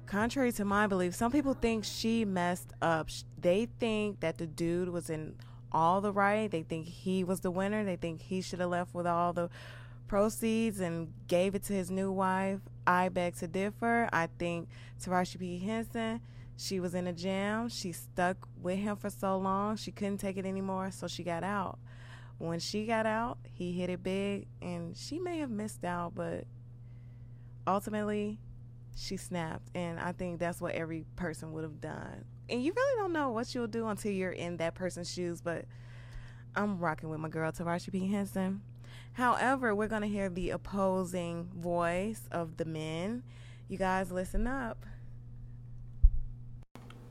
contrary 0.08 0.52
to 0.54 0.66
my 0.66 0.88
belief, 0.88 1.14
some 1.14 1.32
people 1.32 1.54
think 1.54 1.86
she 1.86 2.26
messed 2.26 2.74
up. 2.82 3.10
They 3.38 3.68
think 3.80 4.22
that 4.22 4.40
the 4.40 4.48
dude 4.48 4.90
was 4.90 5.12
in 5.12 5.36
all 5.72 6.02
the 6.02 6.12
right. 6.12 6.50
They 6.50 6.64
think 6.64 6.88
he 6.88 7.24
was 7.24 7.42
the 7.42 7.52
winner. 7.52 7.84
They 7.84 7.96
think 7.96 8.22
he 8.22 8.42
should 8.42 8.60
have 8.60 8.70
left 8.70 8.94
with 8.94 9.08
all 9.08 9.34
the 9.34 9.50
proceeds 10.08 10.80
and 10.80 11.14
gave 11.28 11.56
it 11.56 11.64
to 11.64 11.74
his 11.74 11.92
new 11.92 12.12
wife. 12.12 12.60
I 12.88 13.10
beg 13.10 13.36
to 13.38 13.48
differ. 13.48 14.10
I 14.12 14.28
think 14.40 14.70
Taraji 15.00 15.40
P. 15.40 15.60
Henson 15.60 16.22
she 16.60 16.82
was 16.82 16.94
in 16.94 17.08
a 17.08 17.14
jam. 17.14 17.70
She 17.70 17.94
stuck 17.94 18.48
with 18.62 18.80
him 18.80 18.98
for 18.98 19.10
so 19.10 19.38
long. 19.38 19.78
She 19.78 19.92
couldn't 19.92 20.18
take 20.18 20.36
it 20.36 20.46
anymore, 20.46 20.92
so 20.92 21.08
she 21.08 21.24
got 21.24 21.42
out. 21.42 21.80
When 22.38 22.60
she 22.60 22.86
got 22.86 23.06
out, 23.06 23.38
he 23.54 23.72
hit 23.72 23.90
it 23.90 24.04
big, 24.04 24.48
and 24.62 24.96
she 24.96 25.20
may 25.20 25.40
have 25.40 25.50
missed 25.50 25.86
out, 25.86 26.16
but 26.16 26.44
ultimately, 27.66 28.40
she 28.94 29.16
snapped. 29.16 29.70
And 29.74 30.02
I 30.02 30.12
think 30.12 30.40
that's 30.40 30.60
what 30.60 30.76
every 30.76 31.06
person 31.16 31.54
would 31.54 31.64
have 31.64 31.80
done. 31.80 32.26
And 32.50 32.64
you 32.64 32.74
really 32.76 33.02
don't 33.02 33.14
know 33.14 33.30
what 33.30 33.54
you'll 33.54 33.68
do 33.68 33.88
until 33.88 34.12
you're 34.12 34.32
in 34.32 34.58
that 34.58 34.74
person's 34.74 35.12
shoes, 35.12 35.42
but 35.42 35.66
I'm 36.56 36.80
rocking 36.80 37.10
with 37.10 37.20
my 37.20 37.30
girl, 37.30 37.52
Taraji 37.52 37.92
P. 37.92 38.08
Henson. 38.08 38.62
However, 39.14 39.76
we're 39.76 39.88
to 40.02 40.08
hear 40.08 40.30
the 40.30 40.52
opposing 40.52 41.50
voice 41.56 42.28
of 42.32 42.58
the 42.58 42.66
men. 42.66 43.24
You 43.68 43.78
guys, 43.78 44.12
listen 44.12 44.48
up. 44.48 44.86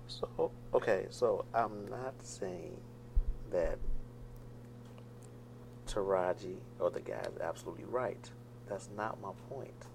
So 0.09 0.50
okay, 0.75 1.07
so 1.11 1.45
I'm 1.54 1.87
not 1.88 2.14
saying 2.23 2.76
that 3.50 3.78
Taraji 5.87 6.57
or 6.80 6.90
the 6.90 7.00
guy 7.00 7.21
is 7.21 7.40
absolutely 7.40 7.85
right. 7.85 8.30
That's 8.69 8.89
not 8.97 9.21
my 9.21 9.32
point. 9.49 9.86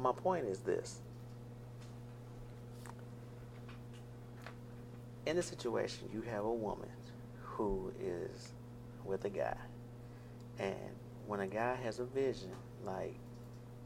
My 0.00 0.12
point 0.12 0.46
is 0.46 0.60
this. 0.60 1.00
In 5.26 5.36
a 5.36 5.42
situation, 5.42 6.08
you 6.12 6.22
have 6.22 6.44
a 6.44 6.52
woman 6.52 6.88
who 7.42 7.92
is 8.00 8.52
with 9.04 9.26
a 9.26 9.28
guy. 9.28 9.56
And 10.58 10.74
when 11.26 11.40
a 11.40 11.46
guy 11.46 11.76
has 11.84 11.98
a 11.98 12.04
vision, 12.04 12.50
like 12.84 13.14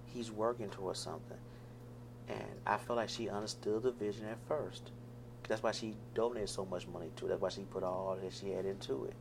he's 0.07 0.31
working 0.31 0.71
towards 0.71 1.01
something. 1.01 1.37
And 2.29 2.61
I 2.65 2.77
feel 2.77 2.95
like 2.95 3.09
she 3.09 3.29
understood 3.29 3.83
the 3.83 3.91
vision 3.91 4.27
at 4.27 4.39
first. 4.47 4.93
That's 5.49 5.65
why 5.65 5.73
she 5.73 5.97
donated 6.15 6.49
so 6.49 6.65
much 6.65 6.87
money 6.87 7.11
to 7.17 7.27
it. 7.27 7.29
That's 7.31 7.41
why 7.41 7.49
she 7.49 7.63
put 7.63 7.83
all 7.83 8.17
that 8.23 8.33
she 8.33 8.51
had 8.51 8.67
into 8.67 9.07
it. 9.07 9.15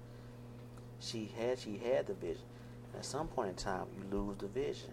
She 1.00 1.32
had 1.40 1.58
she 1.58 1.78
had 1.78 2.06
the 2.06 2.14
vision. 2.14 2.46
And 2.92 3.00
at 3.00 3.06
some 3.06 3.28
point 3.28 3.50
in 3.50 3.56
time 3.56 3.88
you 3.98 4.16
lose 4.16 4.38
the 4.38 4.48
vision. 4.48 4.92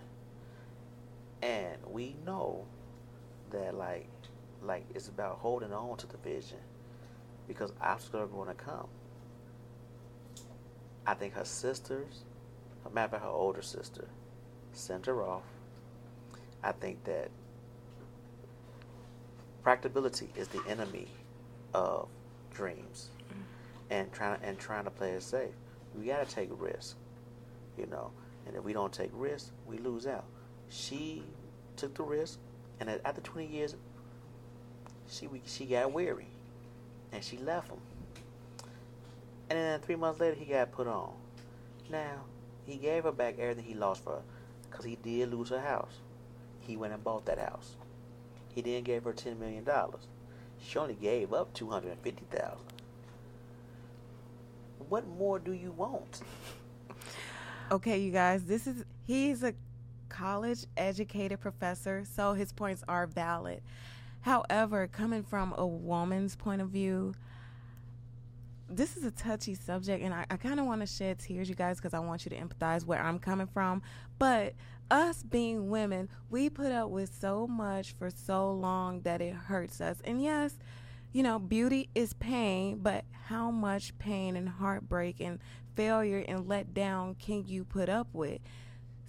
And 1.42 1.78
we 1.86 2.16
know 2.24 2.66
that 3.50 3.74
like 3.74 4.08
like 4.62 4.84
it's 4.94 5.08
about 5.08 5.38
holding 5.38 5.72
on 5.72 5.96
to 5.96 6.06
the 6.06 6.18
vision 6.18 6.58
because 7.48 7.72
obstacles 7.80 8.24
are 8.24 8.26
going 8.26 8.48
to 8.48 8.54
come. 8.54 8.86
I 11.06 11.14
think 11.14 11.34
her 11.34 11.44
sisters, 11.44 12.24
a 12.84 12.90
matter 12.90 13.18
her 13.18 13.26
older 13.26 13.62
sister, 13.62 14.06
sent 14.72 15.06
her 15.06 15.22
off 15.24 15.42
I 16.62 16.72
think 16.72 17.04
that 17.04 17.30
practicability 19.62 20.28
is 20.36 20.48
the 20.48 20.62
enemy 20.68 21.08
of 21.72 22.08
dreams 22.52 23.08
mm-hmm. 23.28 23.40
and 23.90 24.12
trying 24.12 24.40
and 24.42 24.58
trying 24.58 24.84
to 24.84 24.90
play 24.90 25.12
it 25.12 25.22
safe. 25.22 25.54
We 25.98 26.06
got 26.06 26.26
to 26.26 26.34
take 26.34 26.50
a 26.50 26.54
risk, 26.54 26.96
you 27.78 27.86
know. 27.86 28.10
And 28.46 28.56
if 28.56 28.62
we 28.62 28.72
don't 28.72 28.92
take 28.92 29.10
risks, 29.12 29.52
we 29.66 29.78
lose 29.78 30.06
out. 30.06 30.24
She 30.70 31.22
took 31.76 31.94
the 31.94 32.02
risk, 32.02 32.38
and 32.78 32.88
after 33.04 33.20
20 33.20 33.46
years, 33.46 33.76
she 35.08 35.28
she 35.44 35.66
got 35.66 35.92
weary, 35.92 36.28
and 37.12 37.22
she 37.22 37.36
left 37.36 37.68
him. 37.68 37.80
And 39.50 39.58
then 39.58 39.80
three 39.80 39.96
months 39.96 40.20
later, 40.20 40.36
he 40.36 40.46
got 40.46 40.72
put 40.72 40.86
on. 40.86 41.12
Now 41.90 42.24
he 42.66 42.76
gave 42.76 43.04
her 43.04 43.12
back 43.12 43.38
everything 43.38 43.64
he 43.64 43.74
lost 43.74 44.04
for 44.04 44.12
her, 44.12 44.22
because 44.70 44.84
he 44.84 44.96
did 44.96 45.32
lose 45.32 45.50
her 45.50 45.60
house 45.60 46.00
he 46.70 46.76
went 46.76 46.92
and 46.92 47.02
bought 47.02 47.26
that 47.26 47.38
house. 47.38 47.74
He 48.54 48.62
then 48.62 48.84
gave 48.84 49.04
her 49.04 49.12
ten 49.12 49.38
million 49.38 49.64
dollars. 49.64 50.06
She 50.62 50.78
only 50.78 50.94
gave 50.94 51.32
up 51.32 51.52
two 51.52 51.68
hundred 51.68 51.92
and 51.92 52.00
fifty 52.00 52.24
thousand. 52.30 52.66
What 54.88 55.06
more 55.06 55.38
do 55.38 55.52
you 55.52 55.72
want? 55.72 56.22
Okay, 57.72 57.98
you 58.00 58.10
guys, 58.10 58.42
this 58.42 58.66
is 58.66 58.84
he's 59.06 59.44
a 59.44 59.54
college 60.10 60.66
educated 60.76 61.40
professor, 61.40 62.04
so 62.04 62.34
his 62.34 62.52
points 62.52 62.84
are 62.86 63.06
valid. 63.06 63.62
However, 64.20 64.86
coming 64.86 65.22
from 65.22 65.54
a 65.56 65.66
woman's 65.66 66.36
point 66.36 66.60
of 66.60 66.68
view, 66.68 67.14
this 68.68 68.96
is 68.96 69.04
a 69.04 69.10
touchy 69.10 69.54
subject, 69.54 70.04
and 70.04 70.12
I, 70.12 70.26
I 70.30 70.36
kind 70.36 70.60
of 70.60 70.66
want 70.66 70.82
to 70.82 70.86
shed 70.86 71.18
tears, 71.18 71.48
you 71.48 71.54
guys, 71.54 71.78
because 71.78 71.94
I 71.94 71.98
want 72.00 72.24
you 72.24 72.30
to 72.30 72.36
empathize 72.36 72.84
where 72.84 73.02
I'm 73.02 73.18
coming 73.18 73.46
from. 73.46 73.82
But 74.18 74.54
us 74.90 75.22
being 75.22 75.70
women, 75.70 76.08
we 76.28 76.50
put 76.50 76.70
up 76.70 76.90
with 76.90 77.12
so 77.18 77.46
much 77.46 77.94
for 77.98 78.10
so 78.10 78.52
long 78.52 79.00
that 79.02 79.20
it 79.20 79.34
hurts 79.34 79.80
us. 79.80 79.98
And 80.04 80.22
yes, 80.22 80.54
you 81.12 81.22
know, 81.22 81.38
beauty 81.38 81.88
is 81.94 82.12
pain, 82.14 82.78
but 82.78 83.04
how 83.26 83.50
much 83.50 83.96
pain 83.98 84.36
and 84.36 84.48
heartbreak 84.48 85.20
and 85.20 85.38
failure 85.74 86.24
and 86.26 86.46
letdown 86.46 87.18
can 87.18 87.44
you 87.46 87.64
put 87.64 87.88
up 87.88 88.08
with? 88.12 88.40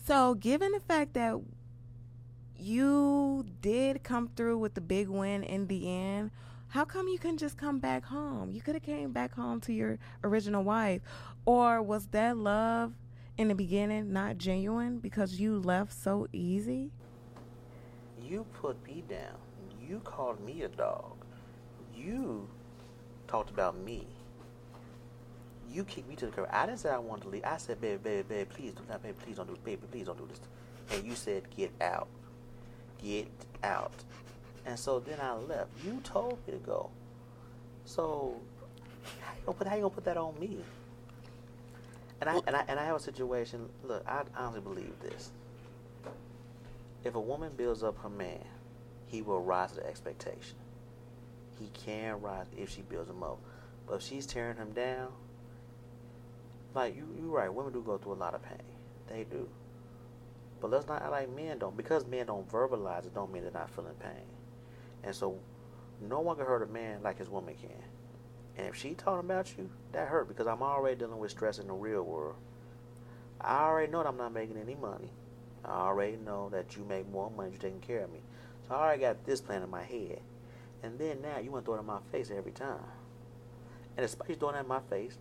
So, 0.04 0.34
given 0.34 0.72
the 0.72 0.80
fact 0.80 1.14
that 1.14 1.40
you 2.58 3.46
did 3.62 4.04
come 4.04 4.30
through 4.36 4.58
with 4.58 4.74
the 4.74 4.82
big 4.82 5.08
win 5.08 5.44
in 5.44 5.68
the 5.68 5.88
end, 5.88 6.32
how 6.70 6.86
come 6.86 7.08
you 7.08 7.20
couldn't 7.20 7.38
just 7.38 7.56
come 7.56 7.78
back 7.78 8.06
home? 8.06 8.52
You 8.52 8.62
could 8.62 8.74
have 8.74 8.84
came 8.84 9.12
back 9.12 9.36
home 9.36 9.62
to 9.62 9.74
your 9.74 10.00
original 10.24 10.64
wife. 10.64 11.02
Or 11.46 11.84
was 11.84 12.08
that 12.08 12.36
love 12.36 12.94
in 13.38 13.50
the 13.50 13.56
beginning 13.56 14.12
not 14.12 14.40
genuine 14.40 14.98
because 14.98 15.40
you 15.40 15.60
left 15.60 15.94
so 15.94 16.28
easy? 16.34 16.90
You 18.20 18.46
put 18.60 18.84
me 18.88 19.04
down. 19.08 19.38
You 19.80 20.00
called 20.00 20.44
me 20.44 20.64
a 20.64 20.68
dog. 20.68 21.26
You 21.94 22.48
talked 23.28 23.52
about 23.52 23.78
me. 23.78 24.08
You 25.72 25.84
kicked 25.84 26.10
me 26.10 26.16
to 26.18 26.26
the 26.26 26.32
curb. 26.32 26.50
I 26.52 26.66
didn't 26.66 26.80
say 26.80 26.90
I 26.90 26.98
wanted 26.98 27.24
to 27.24 27.30
leave. 27.30 27.44
I 27.46 27.58
said, 27.58 27.80
baby, 27.80 27.98
baby, 28.04 28.24
baby, 28.28 28.50
please 28.54 28.74
do 28.74 28.82
not, 28.90 29.02
baby, 29.02 29.16
please 29.24 29.38
don't 29.38 29.48
do 29.48 29.54
this, 29.54 29.64
baby, 29.64 29.82
please 29.90 30.06
don't 30.06 30.18
do 30.18 30.28
this. 30.28 30.40
And 30.92 31.08
you 31.08 31.16
said, 31.16 31.44
get 31.56 31.72
out. 31.80 32.08
Get 33.02 33.28
out. 33.64 33.94
And 34.66 34.78
so 34.78 35.00
then 35.00 35.20
I 35.22 35.34
left. 35.34 35.70
You 35.86 36.02
told 36.04 36.40
me 36.46 36.54
to 36.54 36.60
go. 36.60 36.90
So 37.86 38.36
how 39.22 39.34
you 39.34 39.42
gonna 39.46 39.58
put, 39.58 39.68
how 39.68 39.76
you 39.76 39.82
gonna 39.82 39.94
put 39.94 40.06
that 40.06 40.18
on 40.18 40.40
me? 40.40 40.58
And 42.20 42.30
I, 42.30 42.40
and 42.46 42.56
I 42.56 42.64
and 42.68 42.80
I 42.80 42.86
have 42.86 42.98
a 42.98 43.00
situation. 43.00 43.68
Look, 43.84 44.04
I 44.08 44.22
honestly 44.38 44.62
believe 44.62 44.94
this. 45.02 45.32
If 47.04 47.16
a 47.16 47.20
woman 47.20 47.52
builds 47.58 47.84
up 47.84 47.98
her 48.04 48.10
man, 48.10 48.44
he 49.08 49.24
will 49.24 49.42
rise 49.42 49.72
to 49.72 49.78
the 49.78 49.88
expectation. 49.88 50.56
He 51.60 51.70
can 51.74 52.22
rise 52.22 52.46
if 52.56 52.70
she 52.70 52.82
builds 52.84 53.10
him 53.10 53.24
up. 53.24 53.40
But 53.88 53.96
if 53.96 54.02
she's 54.04 54.28
tearing 54.28 54.58
him 54.58 54.72
down, 54.74 55.10
like 56.74 56.96
you, 56.96 57.08
you're 57.18 57.28
right. 57.28 57.54
Women 57.54 57.74
do 57.74 57.82
go 57.82 57.98
through 57.98 58.14
a 58.14 58.16
lot 58.16 58.36
of 58.36 58.44
pain. 58.44 58.58
They 59.08 59.24
do. 59.24 59.48
But 60.60 60.72
let's 60.72 60.88
not 60.88 61.02
act 61.02 61.12
like 61.12 61.36
men 61.36 61.60
don't. 61.60 61.76
Because 61.76 62.06
men 62.06 62.28
don't 62.28 62.50
verbalize 62.50 63.06
it, 63.06 63.14
don't 63.14 63.32
mean 63.32 63.44
they're 63.44 63.52
not 63.52 63.70
feeling 63.70 63.94
pain. 64.00 64.26
And 65.04 65.16
so, 65.16 65.40
no 66.00 66.20
one 66.20 66.38
can 66.38 66.46
hurt 66.46 66.64
a 66.64 66.68
man 66.68 67.02
like 67.04 67.18
his 67.18 67.30
woman 67.30 67.56
can. 67.56 67.84
And 68.58 68.68
if 68.68 68.76
she 68.76 68.94
talking 68.94 69.30
about 69.30 69.58
you, 69.58 69.70
that 69.92 70.08
hurt 70.08 70.28
because 70.28 70.48
I'm 70.48 70.62
already 70.62 70.98
dealing 70.98 71.20
with 71.20 71.32
stress 71.32 71.58
in 71.60 71.68
the 71.68 71.74
real 71.74 72.04
world. 72.04 72.36
I 73.40 73.64
already 73.64 73.92
know 73.92 74.04
that 74.04 74.10
I'm 74.10 74.18
not 74.18 74.34
making 74.34 74.58
any 74.58 74.76
money. 74.76 75.10
I 75.66 75.72
already 75.72 76.18
know 76.18 76.50
that 76.50 76.76
you 76.76 76.84
make 76.84 77.10
more 77.10 77.32
money, 77.32 77.52
you're 77.52 77.60
taking 77.60 77.80
care 77.80 78.04
of 78.04 78.12
me. 78.12 78.20
So 78.68 78.76
I 78.76 78.80
already 78.80 79.02
got 79.02 79.26
this 79.26 79.42
plan 79.42 79.64
in 79.64 79.70
my 79.70 79.84
head. 79.84 80.20
And 80.84 80.98
then 81.00 81.22
now 81.22 81.40
you 81.40 81.52
want 81.52 81.66
to 81.66 81.70
throw 81.70 81.76
it 81.76 81.82
in 81.82 81.86
my 81.86 82.00
face 82.12 82.32
every 82.36 82.52
time. 82.52 82.84
And 83.98 84.06
especially 84.06 84.36
throwing 84.36 84.56
it 84.56 84.62
in 84.62 84.68
my 84.68 84.80
face 84.80 85.18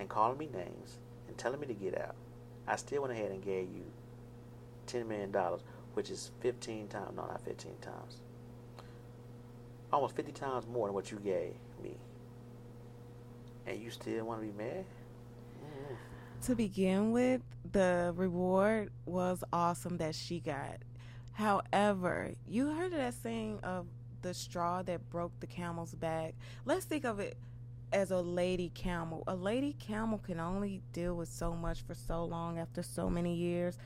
and 0.00 0.08
calling 0.08 0.38
me 0.38 0.48
names 0.52 0.98
and 1.28 1.36
telling 1.38 1.60
me 1.60 1.66
to 1.68 1.74
get 1.74 1.96
out. 2.00 2.16
I 2.66 2.76
still 2.76 3.02
went 3.02 3.12
ahead 3.12 3.30
and 3.30 3.42
gave 3.42 3.68
you 3.70 3.84
$10 4.86 5.06
million, 5.06 5.32
which 5.94 6.10
is 6.10 6.32
15 6.40 6.88
times, 6.88 7.12
no, 7.14 7.26
not 7.26 7.44
15 7.44 7.72
times. 7.80 8.22
Almost 9.92 10.16
50 10.16 10.32
times 10.32 10.66
more 10.66 10.88
than 10.88 10.94
what 10.94 11.10
you 11.10 11.18
gave 11.18 11.54
me. 11.82 11.96
And 13.66 13.80
you 13.80 13.90
still 13.90 14.24
want 14.24 14.40
to 14.40 14.46
be 14.46 14.56
mad? 14.56 14.84
Mm-hmm. 15.62 15.94
To 16.46 16.54
begin 16.54 17.12
with, 17.12 17.42
the 17.70 18.14
reward 18.16 18.90
was 19.04 19.44
awesome 19.52 19.98
that 19.98 20.14
she 20.14 20.40
got. 20.40 20.78
However, 21.32 22.32
you 22.48 22.72
heard 22.72 22.92
of 22.92 22.98
that 22.98 23.14
saying 23.14 23.60
of 23.62 23.86
the 24.22 24.32
straw 24.32 24.82
that 24.82 25.10
broke 25.10 25.38
the 25.40 25.46
camel's 25.46 25.94
back. 25.94 26.34
Let's 26.64 26.84
think 26.84 27.04
of 27.04 27.20
it 27.20 27.36
as 27.92 28.10
a 28.10 28.20
lady 28.20 28.70
camel. 28.74 29.24
A 29.26 29.34
lady 29.34 29.74
camel 29.78 30.18
can 30.18 30.40
only 30.40 30.82
deal 30.92 31.14
with 31.14 31.28
so 31.28 31.54
much 31.54 31.82
for 31.82 31.94
so 31.94 32.24
long 32.24 32.58
after 32.58 32.82
so 32.82 33.10
many 33.10 33.34
years 33.34 33.78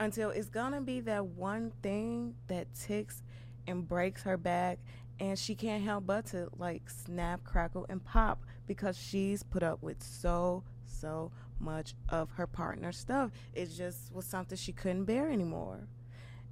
until 0.00 0.30
it's 0.30 0.48
gonna 0.48 0.80
be 0.80 1.00
that 1.00 1.24
one 1.24 1.72
thing 1.82 2.34
that 2.48 2.66
ticks 2.74 3.22
and 3.66 3.86
breaks 3.86 4.22
her 4.22 4.36
back 4.36 4.78
and 5.20 5.38
she 5.38 5.54
can't 5.54 5.84
help 5.84 6.06
but 6.06 6.26
to 6.26 6.48
like 6.58 6.90
snap, 6.90 7.44
crackle, 7.44 7.86
and 7.88 8.04
pop 8.04 8.44
because 8.66 8.98
she's 8.98 9.42
put 9.42 9.62
up 9.62 9.82
with 9.82 10.02
so, 10.02 10.64
so 10.84 11.30
much 11.60 11.94
of 12.08 12.30
her 12.32 12.46
partner's 12.46 12.96
stuff. 12.96 13.30
It 13.54 13.66
just 13.66 14.12
was 14.12 14.24
something 14.24 14.58
she 14.58 14.72
couldn't 14.72 15.04
bear 15.04 15.30
anymore. 15.30 15.86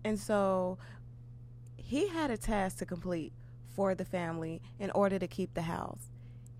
And 0.04 0.18
so 0.18 0.78
he 1.76 2.08
had 2.08 2.30
a 2.30 2.36
task 2.36 2.78
to 2.78 2.86
complete 2.86 3.32
for 3.74 3.94
the 3.94 4.04
family 4.04 4.60
in 4.78 4.90
order 4.92 5.18
to 5.18 5.26
keep 5.26 5.54
the 5.54 5.62
house. 5.62 6.10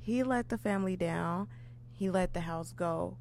He 0.00 0.22
let 0.22 0.48
the 0.48 0.58
family 0.58 0.96
down, 0.96 1.48
he 1.92 2.10
let 2.10 2.32
the 2.32 2.40
house 2.40 2.72
go. 2.72 3.16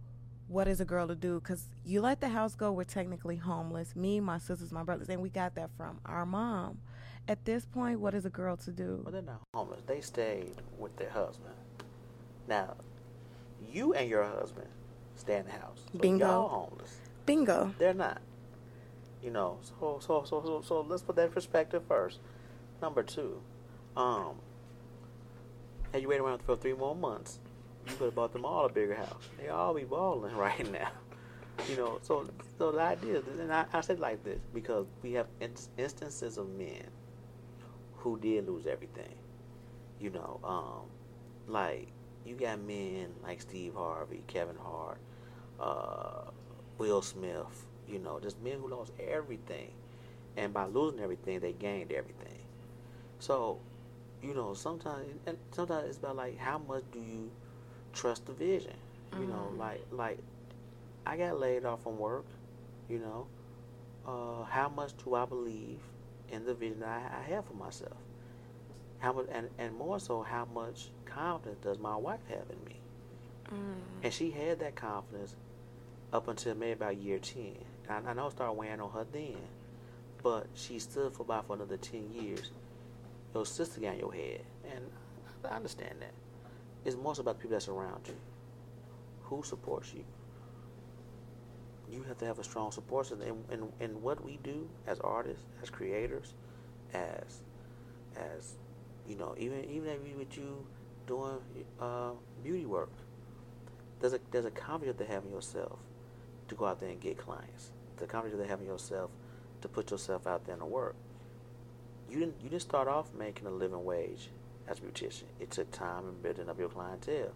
What 0.47 0.67
is 0.67 0.81
a 0.81 0.85
girl 0.85 1.07
to 1.07 1.15
do? 1.15 1.39
Because 1.39 1.65
you 1.85 2.01
let 2.01 2.21
the 2.21 2.29
house 2.29 2.55
go, 2.55 2.71
we're 2.71 2.85
technically 2.85 3.35
homeless. 3.35 3.95
Me, 3.95 4.19
my 4.19 4.39
sisters, 4.39 4.71
my 4.71 4.83
brothers, 4.83 5.09
and 5.09 5.21
we 5.21 5.29
got 5.29 5.55
that 5.55 5.69
from 5.77 5.99
our 6.05 6.25
mom. 6.25 6.79
At 7.27 7.45
this 7.45 7.65
point, 7.65 7.99
what 7.99 8.15
is 8.15 8.25
a 8.25 8.29
girl 8.31 8.57
to 8.57 8.71
do? 8.71 9.01
Well, 9.03 9.11
they're 9.11 9.21
not 9.21 9.41
homeless. 9.53 9.81
They 9.85 10.01
stayed 10.01 10.55
with 10.79 10.95
their 10.97 11.11
husband. 11.11 11.53
Now, 12.47 12.75
you 13.71 13.93
and 13.93 14.09
your 14.09 14.23
husband 14.23 14.67
stay 15.15 15.37
in 15.37 15.45
the 15.45 15.51
house. 15.51 15.83
So 15.93 15.99
Bingo. 15.99 16.25
Y'all 16.25 16.47
homeless. 16.47 16.97
Bingo. 17.25 17.75
They're 17.77 17.93
not. 17.93 18.21
You 19.21 19.31
know, 19.31 19.59
so 19.61 19.99
so 20.01 20.23
so 20.23 20.41
so 20.43 20.61
so 20.65 20.81
let's 20.81 21.03
put 21.03 21.17
that 21.17 21.25
in 21.25 21.31
perspective 21.31 21.83
first. 21.87 22.19
Number 22.81 23.03
two, 23.03 23.41
um, 23.97 24.35
had 25.91 26.01
you 26.01 26.09
waited 26.09 26.23
around 26.23 26.41
for 26.43 26.55
three 26.55 26.73
more 26.73 26.95
months, 26.95 27.39
you 27.87 27.95
could 27.95 28.05
have 28.05 28.15
bought 28.15 28.33
them 28.33 28.45
all 28.45 28.65
a 28.65 28.69
bigger 28.69 28.95
house. 28.95 29.29
They 29.39 29.49
all 29.49 29.73
be 29.73 29.83
balling 29.83 30.35
right 30.37 30.71
now. 30.71 30.91
You 31.69 31.75
know, 31.75 31.99
so 32.01 32.25
so 32.57 32.71
the 32.71 32.79
idea, 32.81 33.21
and 33.39 33.51
I, 33.51 33.65
I 33.73 33.81
said 33.81 33.99
like 33.99 34.23
this 34.23 34.39
because 34.53 34.85
we 35.01 35.13
have 35.13 35.27
in- 35.41 35.53
instances 35.77 36.37
of 36.37 36.49
men 36.49 36.85
who 37.97 38.17
did 38.19 38.47
lose 38.47 38.65
everything. 38.65 39.15
You 39.99 40.11
know, 40.11 40.39
um, 40.43 40.89
like 41.47 41.87
you 42.25 42.35
got 42.35 42.59
men 42.61 43.09
like 43.23 43.41
Steve 43.41 43.73
Harvey, 43.75 44.23
Kevin 44.27 44.55
Hart, 44.55 44.99
uh, 45.59 46.31
Will 46.77 47.01
Smith. 47.01 47.65
You 47.87 47.99
know, 47.99 48.19
just 48.19 48.41
men 48.41 48.59
who 48.61 48.69
lost 48.69 48.93
everything, 48.99 49.71
and 50.37 50.53
by 50.53 50.65
losing 50.65 50.99
everything, 51.01 51.39
they 51.39 51.53
gained 51.53 51.91
everything. 51.91 52.39
So, 53.19 53.59
you 54.21 54.33
know, 54.33 54.53
sometimes 54.53 55.05
and 55.25 55.37
sometimes 55.51 55.87
it's 55.89 55.97
about 55.97 56.15
like 56.15 56.37
how 56.37 56.57
much 56.57 56.83
do 56.91 56.99
you 56.99 57.31
trust 57.93 58.25
the 58.25 58.33
vision. 58.33 58.73
You 59.19 59.25
know, 59.25 59.51
Mhm. 59.53 59.57
like 59.57 59.85
like 59.91 60.19
I 61.05 61.17
got 61.17 61.39
laid 61.39 61.65
off 61.65 61.83
from 61.83 61.97
work. 61.97 62.25
You 62.87 62.99
know, 62.99 63.27
uh, 64.05 64.43
how 64.45 64.69
much 64.69 64.93
do 65.03 65.13
I 65.15 65.25
believe 65.25 65.79
in 66.29 66.45
the 66.45 66.53
vision 66.53 66.79
that 66.79 67.11
I, 67.11 67.19
I 67.19 67.21
have 67.33 67.45
for 67.45 67.53
myself? 67.53 67.97
How 68.99 69.13
much, 69.13 69.27
and, 69.31 69.49
and 69.57 69.75
more 69.75 69.99
so, 69.99 70.23
how 70.23 70.45
much 70.45 70.89
confidence 71.05 71.59
does 71.63 71.79
my 71.79 71.95
wife 71.95 72.19
have 72.27 72.45
in 72.49 72.63
me? 72.65 72.75
Mm. 73.51 74.03
And 74.03 74.13
she 74.13 74.31
had 74.31 74.59
that 74.59 74.75
confidence 74.75 75.35
up 76.11 76.27
until 76.27 76.55
maybe 76.55 76.73
about 76.73 76.97
year 76.97 77.19
10. 77.19 77.55
And 77.87 78.07
I, 78.07 78.11
I 78.11 78.13
know 78.13 78.27
it 78.27 78.31
started 78.31 78.53
weighing 78.53 78.81
on 78.81 78.91
her 78.91 79.05
then, 79.11 79.37
but 80.21 80.47
she 80.53 80.79
stood 80.79 81.13
for 81.13 81.23
about 81.23 81.47
for 81.47 81.55
another 81.55 81.77
10 81.77 82.11
years. 82.13 82.51
Your 83.33 83.45
sister 83.45 83.81
got 83.81 83.93
in 83.93 83.99
your 83.99 84.13
head. 84.13 84.41
And 84.71 84.85
I 85.49 85.55
understand 85.55 85.95
that. 86.01 86.13
It's 86.85 86.95
more 86.95 87.15
so 87.15 87.21
about 87.21 87.37
the 87.37 87.41
people 87.41 87.57
that 87.57 87.61
surround 87.61 88.07
you. 88.07 88.15
Who 89.23 89.43
supports 89.43 89.93
you? 89.93 90.03
You 91.91 92.03
have 92.03 92.17
to 92.19 92.25
have 92.25 92.39
a 92.39 92.43
strong 92.43 92.71
support 92.71 93.07
system. 93.07 93.27
And, 93.27 93.61
and, 93.61 93.73
and 93.79 94.01
what 94.01 94.23
we 94.23 94.39
do 94.43 94.69
as 94.87 94.99
artists, 94.99 95.43
as 95.61 95.69
creators, 95.69 96.33
as, 96.93 97.43
as 98.15 98.53
you 99.07 99.15
know, 99.15 99.35
even 99.37 99.65
even 99.65 99.97
with 100.17 100.37
you 100.37 100.65
doing 101.07 101.39
uh, 101.79 102.11
beauty 102.43 102.65
work, 102.65 102.91
there's 103.99 104.13
a 104.13 104.19
there's 104.31 104.45
a 104.45 104.51
confidence 104.51 104.97
to 104.99 105.05
have 105.05 105.25
in 105.25 105.31
yourself 105.31 105.79
to 106.47 106.55
go 106.55 106.65
out 106.65 106.79
there 106.79 106.89
and 106.89 106.99
get 107.01 107.17
clients. 107.17 107.71
The 107.97 108.05
confidence 108.05 108.41
to 108.41 108.47
have 108.47 108.61
in 108.61 108.67
yourself 108.67 109.09
to 109.61 109.67
put 109.67 109.91
yourself 109.91 110.27
out 110.27 110.45
there 110.45 110.55
and 110.55 110.63
work. 110.63 110.95
You 112.09 112.19
didn't 112.19 112.35
you 112.41 112.49
didn't 112.49 112.61
start 112.61 112.87
off 112.87 113.13
making 113.17 113.47
a 113.47 113.51
living 113.51 113.83
wage 113.83 114.29
as 114.67 114.79
a 114.79 114.81
beautician. 114.81 115.23
It 115.39 115.51
took 115.51 115.71
time 115.71 116.07
and 116.07 116.21
building 116.21 116.49
up 116.49 116.59
your 116.59 116.69
clientele. 116.69 117.31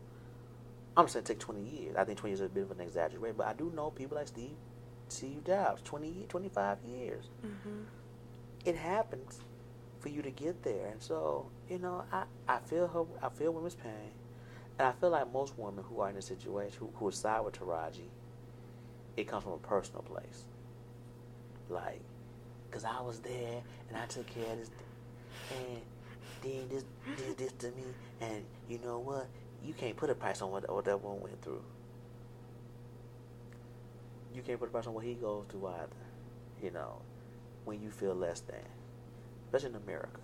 I'm 0.96 1.08
saying 1.08 1.24
it 1.24 1.28
take 1.28 1.40
20 1.40 1.62
years. 1.62 1.96
I 1.98 2.04
think 2.04 2.20
20 2.20 2.32
years 2.32 2.42
is 2.42 2.46
a 2.46 2.50
bit 2.50 2.64
of 2.64 2.72
an 2.72 2.82
exaggeration, 2.82 3.36
but 3.38 3.48
I 3.48 3.54
do 3.54 3.72
know 3.76 3.90
people 3.90 4.18
like 4.18 4.28
Steve, 4.28 4.56
Steve 5.08 5.44
Jobs, 5.44 5.82
20, 5.84 6.28
25 6.30 6.78
years. 6.88 7.26
Mm-hmm. 7.44 7.84
It 8.66 8.76
happens 8.76 9.40
for 10.00 10.10
you 10.10 10.22
to 10.22 10.30
get 10.30 10.62
there, 10.64 10.88
and 10.88 11.02
so 11.02 11.48
you 11.70 11.80
know, 11.80 12.04
I, 12.12 12.24
I 12.48 12.60
feel 12.60 12.88
her, 12.88 13.26
I 13.26 13.30
feel 13.30 13.52
women's 13.52 13.76
pain, 13.76 14.12
and 14.78 14.88
I 14.88 14.92
feel 14.92 15.10
like 15.10 15.32
most 15.32 15.58
women 15.58 15.84
who 15.84 16.02
are 16.02 16.10
in 16.10 16.16
this 16.16 16.28
situation, 16.28 16.78
who, 16.80 16.90
who 16.96 17.12
side 17.12 17.42
with 17.42 17.60
Taraji, 17.60 18.10
it 19.18 19.28
comes 19.28 19.44
from 19.44 19.54
a 19.54 19.58
personal 19.58 20.04
place. 20.04 20.46
Like, 21.70 22.02
cause 22.74 22.86
I 22.86 23.02
was 23.02 23.20
there 23.20 23.62
and 23.88 23.98
I 23.98 24.06
took 24.08 24.26
care 24.26 24.52
of 24.52 24.58
this, 24.58 24.72
and 25.52 25.82
then 26.42 26.68
this 26.70 26.84
did 27.18 27.38
this 27.38 27.52
to 27.60 27.68
me, 27.68 27.84
and 28.20 28.44
you 28.68 28.80
know 28.84 28.98
what? 28.98 29.28
You 29.64 29.74
can't 29.74 29.96
put 29.96 30.10
a 30.10 30.16
price 30.16 30.42
on 30.42 30.52
what, 30.52 30.70
what 30.74 30.86
that 30.86 31.00
one 31.00 31.22
went 31.22 31.40
through. 31.44 31.62
You 34.34 34.42
can't 34.42 34.60
put 34.60 34.70
a 34.70 34.72
price 34.72 34.88
on 34.88 34.96
what 34.96 35.06
he 35.06 35.14
goes 35.14 35.46
through 35.50 35.68
either. 35.68 35.88
You 36.62 36.72
know, 36.72 37.02
when 37.66 37.82
you 37.82 37.92
feel 37.92 38.16
less 38.16 38.40
than, 38.42 38.56
especially 39.46 39.70
in 39.70 39.84
America. 39.84 40.20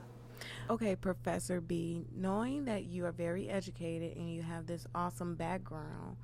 Okay, 0.70 0.96
Professor 0.96 1.62
B, 1.62 2.06
knowing 2.16 2.66
that 2.66 2.86
you 2.86 3.06
are 3.06 3.12
very 3.12 3.50
educated 3.50 4.18
and 4.18 4.34
you 4.34 4.42
have 4.42 4.66
this 4.66 4.88
awesome 4.96 5.36
background, 5.36 6.18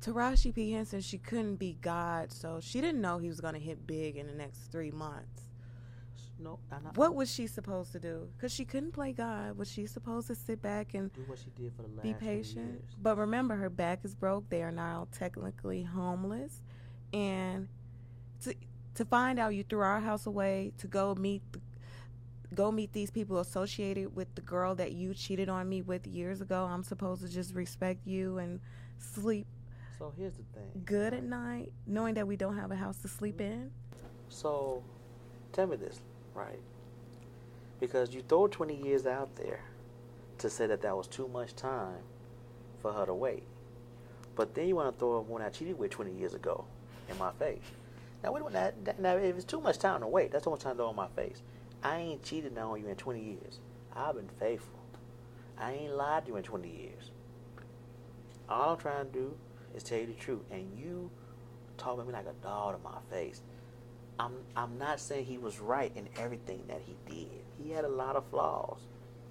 Taraji 0.00 0.54
P. 0.54 0.72
Henson, 0.72 1.00
she 1.00 1.18
couldn't 1.18 1.56
be 1.56 1.76
God, 1.80 2.32
so 2.32 2.60
she 2.60 2.80
didn't 2.80 3.00
know 3.00 3.18
he 3.18 3.28
was 3.28 3.40
going 3.40 3.54
to 3.54 3.60
hit 3.60 3.86
big 3.86 4.16
in 4.16 4.26
the 4.26 4.34
next 4.34 4.70
three 4.70 4.90
months. 4.90 5.42
No, 6.38 6.58
not. 6.70 6.96
What 6.96 7.14
was 7.14 7.32
she 7.32 7.46
supposed 7.46 7.92
to 7.92 7.98
do? 7.98 8.28
Because 8.36 8.52
she 8.52 8.64
couldn't 8.64 8.92
play 8.92 9.12
God. 9.12 9.56
Was 9.56 9.70
she 9.70 9.86
supposed 9.86 10.26
to 10.26 10.34
sit 10.34 10.60
back 10.60 10.92
and 10.94 11.12
do 11.14 11.22
what 11.22 11.38
she 11.38 11.50
did 11.50 11.72
for 11.74 11.82
the 11.82 11.88
last 11.88 12.02
be 12.02 12.12
patient? 12.12 12.84
But 13.00 13.16
remember, 13.16 13.56
her 13.56 13.70
back 13.70 14.00
is 14.04 14.14
broke. 14.14 14.48
They 14.50 14.62
are 14.62 14.70
now 14.70 15.08
technically 15.12 15.82
homeless. 15.82 16.60
And 17.14 17.68
to, 18.44 18.54
to 18.96 19.04
find 19.06 19.38
out 19.38 19.54
you 19.54 19.64
threw 19.64 19.80
our 19.80 20.00
house 20.00 20.26
away 20.26 20.72
to 20.78 20.86
go 20.86 21.14
meet 21.14 21.42
the 21.52 21.60
go 22.54 22.70
meet 22.70 22.92
these 22.92 23.10
people 23.10 23.38
associated 23.38 24.14
with 24.14 24.32
the 24.34 24.40
girl 24.40 24.74
that 24.76 24.92
you 24.92 25.12
cheated 25.14 25.48
on 25.48 25.68
me 25.68 25.82
with 25.82 26.06
years 26.06 26.40
ago. 26.40 26.64
I'm 26.64 26.84
supposed 26.84 27.22
to 27.22 27.28
just 27.28 27.54
respect 27.54 28.06
you 28.06 28.38
and 28.38 28.60
sleep 28.98 29.46
So 29.98 30.12
here's 30.16 30.34
the 30.34 30.42
thing. 30.54 30.82
good 30.84 31.14
at 31.14 31.24
night, 31.24 31.72
knowing 31.86 32.14
that 32.14 32.26
we 32.26 32.36
don't 32.36 32.56
have 32.56 32.70
a 32.70 32.76
house 32.76 32.98
to 32.98 33.08
sleep 33.08 33.38
mm-hmm. 33.38 33.52
in. 33.52 33.70
So, 34.28 34.82
tell 35.52 35.66
me 35.66 35.76
this, 35.76 36.00
right? 36.34 36.60
Because 37.80 38.12
you 38.14 38.22
throw 38.22 38.46
20 38.46 38.74
years 38.74 39.06
out 39.06 39.34
there 39.36 39.60
to 40.38 40.50
say 40.50 40.66
that 40.66 40.82
that 40.82 40.96
was 40.96 41.06
too 41.06 41.28
much 41.28 41.54
time 41.54 41.98
for 42.80 42.92
her 42.92 43.06
to 43.06 43.14
wait. 43.14 43.44
But 44.34 44.54
then 44.54 44.68
you 44.68 44.76
want 44.76 44.94
to 44.94 44.98
throw 44.98 45.20
one 45.20 45.40
I 45.40 45.48
cheated 45.48 45.78
with 45.78 45.90
20 45.90 46.12
years 46.12 46.34
ago 46.34 46.64
in 47.08 47.16
my 47.16 47.32
face. 47.32 47.62
Now, 48.22 48.32
wait 48.32 48.42
a 48.42 48.50
minute. 48.50 49.00
Now, 49.00 49.16
if 49.16 49.36
it's 49.36 49.44
too 49.44 49.60
much 49.60 49.78
time 49.78 50.00
to 50.00 50.06
wait, 50.06 50.30
that's 50.30 50.44
too 50.44 50.50
much 50.50 50.60
time 50.60 50.72
to 50.72 50.78
throw 50.78 50.90
in 50.90 50.96
my 50.96 51.08
face. 51.08 51.40
I 51.82 51.98
ain't 51.98 52.22
cheated 52.22 52.54
now 52.54 52.72
on 52.72 52.80
you 52.80 52.88
in 52.88 52.96
20 52.96 53.22
years. 53.22 53.60
I've 53.94 54.16
been 54.16 54.28
faithful. 54.40 54.78
I 55.58 55.72
ain't 55.72 55.94
lied 55.94 56.24
to 56.24 56.32
you 56.32 56.36
in 56.36 56.42
20 56.42 56.68
years. 56.68 57.10
All 58.48 58.72
I'm 58.72 58.78
trying 58.78 59.06
to 59.06 59.12
do 59.12 59.34
is 59.76 59.82
tell 59.82 59.98
you 59.98 60.06
the 60.06 60.14
truth. 60.14 60.42
And 60.50 60.76
you 60.76 61.10
talk 61.76 61.98
to 61.98 62.04
me 62.04 62.12
like 62.12 62.26
a 62.26 62.42
dog 62.42 62.76
to 62.76 62.82
my 62.82 62.98
face. 63.10 63.42
I'm 64.18 64.32
I'm 64.56 64.78
not 64.78 64.98
saying 64.98 65.26
he 65.26 65.38
was 65.38 65.60
right 65.60 65.92
in 65.94 66.08
everything 66.16 66.62
that 66.68 66.80
he 66.86 66.96
did. 67.08 67.28
He 67.62 67.70
had 67.70 67.84
a 67.84 67.88
lot 67.88 68.16
of 68.16 68.24
flaws. 68.30 68.78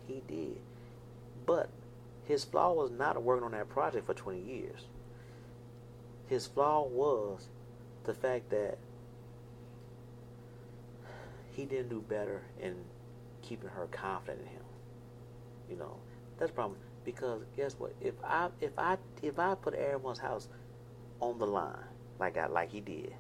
He 0.07 0.21
did. 0.27 0.59
But 1.45 1.69
his 2.25 2.43
flaw 2.43 2.73
was 2.73 2.91
not 2.91 3.21
working 3.21 3.45
on 3.45 3.51
that 3.51 3.69
project 3.69 4.05
for 4.05 4.13
20 4.13 4.39
years. 4.39 4.85
His 6.27 6.47
flaw 6.47 6.87
was 6.87 7.47
the 8.03 8.13
fact 8.13 8.49
that 8.49 8.77
he 11.51 11.65
didn't 11.65 11.89
do 11.89 12.01
better 12.01 12.41
in 12.59 12.75
keeping 13.41 13.69
her 13.69 13.87
confident 13.91 14.41
in 14.41 14.47
him. 14.47 14.63
You 15.69 15.77
know, 15.77 15.97
that's 16.37 16.51
the 16.51 16.55
problem. 16.55 16.79
Because 17.05 17.43
guess 17.55 17.75
what? 17.77 17.93
If 18.01 18.15
I 18.23 18.49
if 18.59 18.71
I 18.77 18.97
if 19.21 19.39
I 19.39 19.55
put 19.55 19.75
everyone's 19.75 20.19
house 20.19 20.49
on 21.21 21.37
the 21.37 21.45
line 21.45 21.77
like 22.19 22.37
I 22.37 22.47
like 22.47 22.71
he 22.71 22.81
did, 22.81 23.13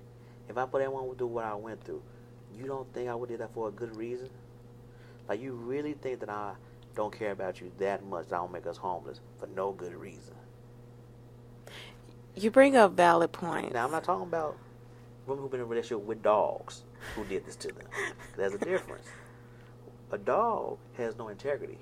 if 0.49 0.57
I 0.57 0.65
put 0.65 0.81
everyone 0.81 1.15
through 1.15 1.27
what 1.27 1.45
I 1.45 1.53
went 1.53 1.83
through, 1.83 2.01
you 2.53 2.65
don't 2.65 2.91
think 2.93 3.07
I 3.09 3.15
would 3.15 3.29
do 3.29 3.37
that 3.37 3.53
for 3.53 3.67
a 3.69 3.71
good 3.71 3.95
reason? 3.95 4.29
Like 5.29 5.39
you 5.41 5.53
really 5.53 5.93
think 5.93 6.19
that 6.21 6.29
I 6.29 6.53
don't 6.95 7.17
care 7.17 7.31
about 7.31 7.61
you 7.61 7.71
that 7.77 8.05
much 8.05 8.29
that 8.29 8.35
I 8.35 8.39
don't 8.39 8.51
make 8.51 8.65
us 8.65 8.77
homeless 8.77 9.19
for 9.39 9.47
no 9.47 9.71
good 9.71 9.93
reason? 9.93 10.33
You 12.35 12.51
bring 12.51 12.75
up 12.75 12.93
valid 12.93 13.31
points. 13.31 13.73
Now 13.73 13.85
I'm 13.85 13.91
not 13.91 14.03
talking 14.03 14.27
about 14.27 14.57
women 15.25 15.43
who've 15.43 15.51
been 15.51 15.61
in 15.61 15.65
a 15.65 15.69
relationship 15.69 16.05
with 16.05 16.21
dogs 16.21 16.83
who 17.15 17.23
did 17.25 17.45
this 17.45 17.55
to 17.57 17.67
them. 17.67 17.87
There's 18.35 18.53
a 18.53 18.57
difference. 18.57 19.07
A 20.11 20.17
dog 20.17 20.77
has 20.97 21.17
no 21.17 21.29
integrity. 21.29 21.77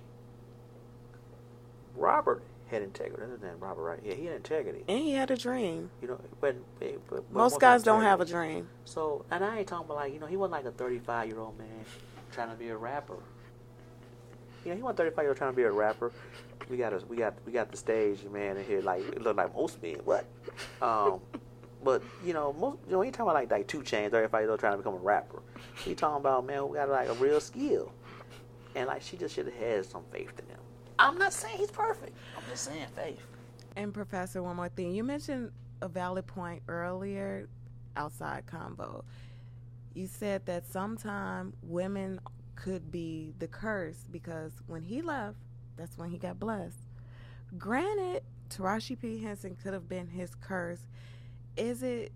Robert 1.96 2.44
had 2.68 2.82
integrity. 2.82 3.22
That's 3.22 3.32
his 3.32 3.42
name, 3.42 3.60
Robert, 3.60 3.84
right? 3.84 4.00
Yeah, 4.04 4.14
he 4.16 4.26
had 4.26 4.36
integrity. 4.36 4.84
And 4.88 5.00
he 5.00 5.12
had 5.12 5.32
a 5.32 5.38
dream. 5.38 5.90
You 6.02 6.10
know, 6.10 6.20
but, 6.42 6.56
but, 6.80 7.08
but 7.10 7.32
most 7.32 7.60
guys 7.60 7.84
don't 7.84 8.02
have 8.02 8.22
a 8.22 8.26
dream. 8.26 8.68
So, 8.86 9.26
and 9.32 9.44
I 9.44 9.60
ain't 9.60 9.68
talking 9.68 9.86
about 9.86 9.98
like 9.98 10.14
you 10.14 10.20
know 10.20 10.26
he 10.26 10.38
wasn't 10.38 10.54
like 10.54 10.66
a 10.66 10.72
35 10.72 11.28
year 11.28 11.40
old 11.40 11.58
man 11.58 11.86
trying 12.32 12.50
to 12.50 12.56
be 12.56 12.70
a 12.70 12.78
rapper. 12.78 13.18
You 14.66 14.72
know, 14.72 14.78
he 14.78 14.82
wasn't 14.82 14.98
35 14.98 15.24
year 15.24 15.30
old 15.30 15.38
trying 15.38 15.52
to 15.52 15.56
be 15.56 15.64
a 15.64 15.72
rapper. 15.72 16.12
We 16.70 16.78
got 16.78 16.94
a, 16.94 17.02
we 17.08 17.18
got 17.18 17.36
we 17.46 17.52
got 17.52 17.72
the 17.72 17.78
stage 17.78 18.24
man 18.32 18.58
in 18.58 18.66
here 18.66 18.82
like 18.82 19.02
it 19.02 19.22
looked 19.22 19.38
like 19.38 19.56
most 19.56 19.82
men. 19.82 19.98
What? 20.06 20.26
Um, 20.82 21.20
but 21.84 22.02
you 22.26 22.34
know, 22.34 22.54
most 22.54 22.80
you 22.88 22.94
know, 22.94 23.02
he 23.02 23.12
talking 23.12 23.24
about 23.24 23.36
like 23.36 23.52
like 23.52 23.68
2 23.68 23.82
Chainz, 23.82 24.12
35 24.12 24.42
years 24.42 24.50
old 24.50 24.60
trying 24.60 24.74
to 24.74 24.78
become 24.78 24.96
a 24.96 24.98
rapper. 24.98 25.42
He 25.84 25.94
talking 25.96 26.22
about 26.22 26.46
man 26.46 26.68
we 26.70 26.78
got 26.78 26.90
like 26.90 27.10
a 27.10 27.14
real 27.16 27.42
skill, 27.42 27.92
and 28.76 28.88
like 28.88 29.02
she 29.02 29.18
just 29.18 29.36
should 29.36 29.46
have 29.48 29.56
had 29.56 29.86
some 29.86 30.04
faith 30.12 30.32
in 30.40 30.48
him. 30.48 30.63
I'm 31.04 31.18
not 31.18 31.34
saying 31.34 31.58
he's 31.58 31.70
perfect. 31.70 32.16
I'm 32.38 32.44
just 32.50 32.64
saying 32.64 32.86
faith. 32.96 33.20
And 33.76 33.94
Professor, 33.94 34.42
one 34.42 34.56
more 34.56 34.70
thing. 34.70 34.94
You 34.94 35.04
mentioned 35.04 35.52
a 35.82 35.90
valid 35.90 36.26
point 36.26 36.64
earlier 36.70 37.50
outside 37.98 38.46
combo. 38.46 39.04
You 39.94 40.08
said 40.08 40.46
that 40.46 40.66
sometimes 40.66 41.56
women 41.62 42.22
could 42.56 42.90
be 42.90 43.34
the 43.40 43.48
curse 43.48 44.06
because 44.12 44.54
when 44.68 44.82
he 44.82 45.02
left, 45.02 45.38
that's 45.76 45.98
when 45.98 46.10
he 46.10 46.18
got 46.18 46.40
blessed. 46.40 46.80
Granted, 47.58 48.24
Taraji 48.50 49.00
P. 49.00 49.22
Henson 49.22 49.58
could 49.62 49.74
have 49.74 49.90
been 49.90 50.08
his 50.08 50.34
curse. 50.36 50.80
Is 51.58 51.84
it 51.84 52.14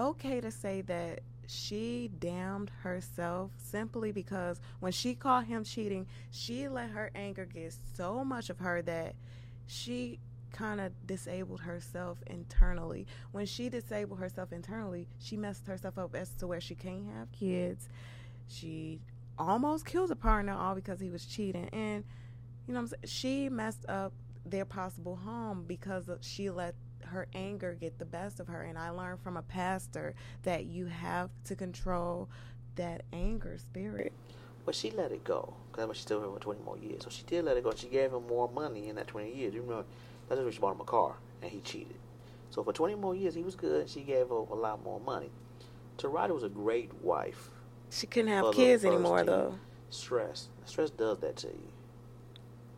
okay 0.00 0.40
to 0.40 0.50
say 0.50 0.80
that 0.82 1.20
she 1.50 2.10
damned 2.20 2.70
herself 2.82 3.50
simply 3.56 4.12
because 4.12 4.60
when 4.78 4.92
she 4.92 5.16
caught 5.16 5.46
him 5.46 5.64
cheating, 5.64 6.06
she 6.30 6.68
let 6.68 6.90
her 6.90 7.10
anger 7.14 7.44
get 7.44 7.74
so 7.94 8.24
much 8.24 8.50
of 8.50 8.60
her 8.60 8.82
that 8.82 9.16
she 9.66 10.20
kind 10.52 10.80
of 10.80 10.92
disabled 11.06 11.62
herself 11.62 12.18
internally. 12.28 13.04
When 13.32 13.46
she 13.46 13.68
disabled 13.68 14.20
herself 14.20 14.52
internally, 14.52 15.08
she 15.18 15.36
messed 15.36 15.66
herself 15.66 15.98
up 15.98 16.14
as 16.14 16.30
to 16.34 16.46
where 16.46 16.60
she 16.60 16.76
can't 16.76 17.06
have 17.16 17.32
kids. 17.32 17.88
She 18.46 19.00
almost 19.36 19.86
killed 19.86 20.12
a 20.12 20.16
partner 20.16 20.52
all 20.52 20.76
because 20.76 21.00
he 21.00 21.10
was 21.10 21.26
cheating. 21.26 21.68
And, 21.72 22.04
you 22.68 22.74
know, 22.74 22.86
she 23.04 23.48
messed 23.48 23.86
up 23.88 24.12
their 24.46 24.64
possible 24.64 25.16
home 25.16 25.64
because 25.66 26.08
she 26.20 26.48
let 26.48 26.76
her 27.10 27.28
anger 27.34 27.74
get 27.74 27.98
the 27.98 28.04
best 28.04 28.40
of 28.40 28.48
her. 28.48 28.62
And 28.62 28.78
I 28.78 28.90
learned 28.90 29.20
from 29.20 29.36
a 29.36 29.42
pastor 29.42 30.14
that 30.42 30.66
you 30.66 30.86
have 30.86 31.30
to 31.44 31.54
control 31.54 32.28
that 32.76 33.02
anger 33.12 33.58
spirit. 33.58 34.12
Well, 34.64 34.72
she 34.72 34.90
let 34.90 35.12
it 35.12 35.24
go 35.24 35.54
because 35.72 35.96
she 35.96 36.02
still 36.02 36.20
had 36.20 36.30
for 36.30 36.38
20 36.38 36.60
more 36.64 36.78
years. 36.78 37.04
So 37.04 37.10
she 37.10 37.22
did 37.24 37.44
let 37.44 37.56
it 37.56 37.64
go. 37.64 37.72
She 37.74 37.88
gave 37.88 38.12
him 38.12 38.26
more 38.26 38.48
money 38.50 38.88
in 38.88 38.96
that 38.96 39.08
20 39.08 39.34
years. 39.34 39.54
You 39.54 39.62
know, 39.62 39.84
that's 40.28 40.40
when 40.40 40.52
she 40.52 40.58
bought 40.58 40.74
him 40.74 40.80
a 40.80 40.84
car 40.84 41.16
and 41.42 41.50
he 41.50 41.60
cheated. 41.60 41.96
So 42.50 42.62
for 42.64 42.72
20 42.72 42.96
more 42.96 43.14
years, 43.14 43.34
he 43.34 43.42
was 43.42 43.54
good. 43.54 43.88
She 43.88 44.00
gave 44.00 44.26
him 44.26 44.32
a 44.32 44.54
lot 44.54 44.82
more 44.82 45.00
money. 45.00 45.30
Taraji 45.98 46.30
was 46.30 46.42
a 46.42 46.48
great 46.48 46.92
wife. 47.02 47.50
She 47.90 48.06
couldn't 48.06 48.30
have 48.30 48.54
kids 48.54 48.84
anymore, 48.84 49.24
though. 49.24 49.58
Stress. 49.90 50.48
Stress 50.64 50.90
does 50.90 51.18
that 51.18 51.36
to 51.38 51.48
you. 51.48 51.72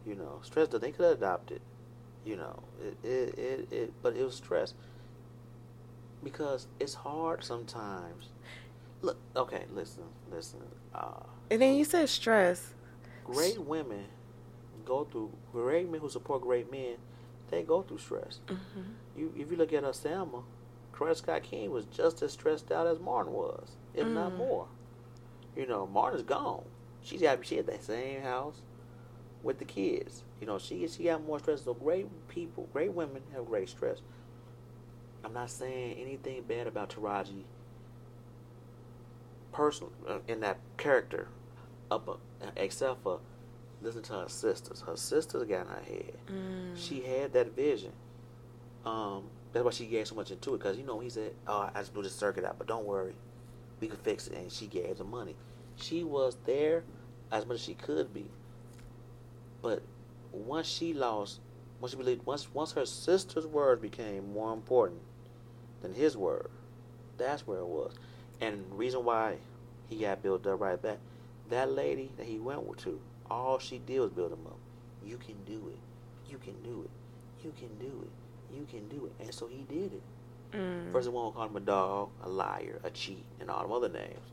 You 0.06 0.14
know, 0.16 0.40
stress 0.42 0.68
does. 0.68 0.80
They 0.80 0.90
could 0.90 1.04
have 1.04 1.18
adopted 1.18 1.60
you 2.24 2.36
know, 2.36 2.62
it, 2.80 3.08
it, 3.08 3.38
it, 3.38 3.72
it, 3.72 3.92
but 4.02 4.16
it 4.16 4.24
was 4.24 4.34
stress 4.34 4.74
because 6.22 6.66
it's 6.78 6.94
hard 6.94 7.44
sometimes. 7.44 8.28
Look, 9.00 9.18
okay, 9.34 9.64
listen, 9.72 10.04
listen. 10.30 10.60
Uh, 10.94 11.24
and 11.50 11.60
then 11.60 11.74
you 11.74 11.84
said 11.84 12.08
stress. 12.08 12.74
Great 13.24 13.58
women 13.60 14.06
go 14.84 15.04
through. 15.04 15.32
Great 15.52 15.90
men 15.90 16.00
who 16.00 16.08
support 16.08 16.42
great 16.42 16.70
men, 16.70 16.96
they 17.50 17.62
go 17.62 17.82
through 17.82 17.98
stress. 17.98 18.40
Mm-hmm. 18.46 18.80
You, 19.16 19.32
if 19.36 19.50
you 19.50 19.56
look 19.56 19.72
at 19.72 19.94
Selma, 19.94 20.42
Coretta 20.92 21.16
Scott 21.16 21.42
King 21.42 21.70
was 21.70 21.86
just 21.86 22.22
as 22.22 22.32
stressed 22.32 22.70
out 22.70 22.86
as 22.86 22.98
Martin 23.00 23.32
was, 23.32 23.76
if 23.94 24.06
mm. 24.06 24.12
not 24.12 24.36
more. 24.36 24.66
You 25.56 25.66
know, 25.66 25.86
Martin's 25.86 26.22
gone. 26.22 26.64
She's 27.02 27.20
happy 27.20 27.44
she 27.44 27.56
had 27.56 27.66
that 27.66 27.82
same 27.82 28.22
house 28.22 28.62
with 29.42 29.58
the 29.58 29.64
kids. 29.64 30.22
You 30.42 30.48
know, 30.48 30.58
she 30.58 30.88
she 30.88 31.04
got 31.04 31.24
more 31.24 31.38
stress. 31.38 31.62
So 31.62 31.72
great 31.72 32.08
people, 32.26 32.68
great 32.72 32.92
women 32.92 33.22
have 33.32 33.46
great 33.46 33.68
stress. 33.68 33.98
I'm 35.24 35.32
not 35.32 35.50
saying 35.50 35.98
anything 36.00 36.42
bad 36.42 36.66
about 36.66 36.90
Taraji 36.90 37.44
personally 39.52 39.92
uh, 40.08 40.18
in 40.26 40.40
that 40.40 40.58
character, 40.76 41.28
up 41.92 42.08
uh, 42.08 42.46
except 42.56 43.04
for 43.04 43.20
listen 43.82 44.02
to 44.02 44.14
her 44.14 44.28
sisters. 44.28 44.80
Her 44.80 44.96
sisters 44.96 45.44
got 45.44 45.60
in 45.60 45.66
her 45.68 45.82
head. 45.86 46.16
Mm. 46.26 46.72
She 46.74 47.02
had 47.02 47.32
that 47.34 47.54
vision. 47.54 47.92
Um, 48.84 49.30
that's 49.52 49.64
why 49.64 49.70
she 49.70 49.86
gave 49.86 50.08
so 50.08 50.16
much 50.16 50.32
into 50.32 50.54
it. 50.54 50.58
Because 50.58 50.76
you 50.76 50.82
know, 50.82 50.98
he 50.98 51.08
said, 51.08 51.36
"Oh, 51.46 51.70
I 51.72 51.78
just 51.78 51.94
blew 51.94 52.02
the 52.02 52.10
circuit 52.10 52.44
out, 52.44 52.58
but 52.58 52.66
don't 52.66 52.84
worry, 52.84 53.14
we 53.78 53.86
can 53.86 53.96
fix 53.98 54.26
it." 54.26 54.36
And 54.36 54.50
she 54.50 54.66
gave 54.66 54.98
the 54.98 55.04
money. 55.04 55.36
She 55.76 56.02
was 56.02 56.36
there 56.46 56.82
as 57.30 57.46
much 57.46 57.58
as 57.58 57.62
she 57.62 57.74
could 57.74 58.12
be 58.12 58.26
but 59.62 59.80
once 60.32 60.66
she 60.66 60.92
lost, 60.92 61.40
once 61.80 61.92
she 61.92 61.96
believed, 61.96 62.24
once 62.26 62.52
once 62.52 62.72
her 62.72 62.86
sister's 62.86 63.46
word 63.46 63.80
became 63.80 64.32
more 64.32 64.52
important 64.52 65.00
than 65.80 65.94
his 65.94 66.16
word, 66.16 66.50
that's 67.18 67.46
where 67.46 67.58
it 67.58 67.66
was. 67.66 67.92
And 68.40 68.64
the 68.70 68.74
reason 68.74 69.04
why 69.04 69.36
he 69.88 69.96
got 69.96 70.22
built 70.22 70.46
up 70.46 70.60
right 70.60 70.80
back, 70.80 70.98
that 71.50 71.70
lady 71.70 72.10
that 72.16 72.26
he 72.26 72.38
went 72.38 72.78
to, 72.78 73.00
all 73.30 73.58
she 73.58 73.78
did 73.78 74.00
was 74.00 74.10
build 74.10 74.32
him 74.32 74.46
up. 74.46 74.58
You 75.04 75.16
can 75.16 75.36
do 75.44 75.70
it. 75.72 76.30
You 76.30 76.38
can 76.38 76.54
do 76.62 76.84
it. 76.84 77.44
You 77.44 77.52
can 77.58 77.68
do 77.78 78.04
it. 78.04 78.56
You 78.56 78.66
can 78.70 78.88
do 78.88 79.06
it. 79.06 79.12
And 79.24 79.34
so 79.34 79.46
he 79.46 79.62
did 79.68 79.92
it. 79.94 80.02
Mm. 80.52 80.92
First 80.92 81.08
of 81.08 81.14
all, 81.14 81.32
called 81.32 81.50
him 81.50 81.56
a 81.56 81.60
dog, 81.60 82.10
a 82.22 82.28
liar, 82.28 82.80
a 82.84 82.90
cheat, 82.90 83.24
and 83.40 83.50
all 83.50 83.62
them 83.62 83.72
other 83.72 83.88
names. 83.88 84.30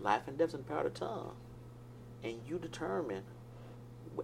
Life 0.00 0.22
and 0.26 0.36
death's 0.36 0.54
in 0.54 0.60
the 0.60 0.64
power 0.64 0.86
of 0.86 0.94
the 0.94 0.98
tongue 0.98 1.32
and 2.22 2.40
you 2.46 2.58
determine, 2.58 3.22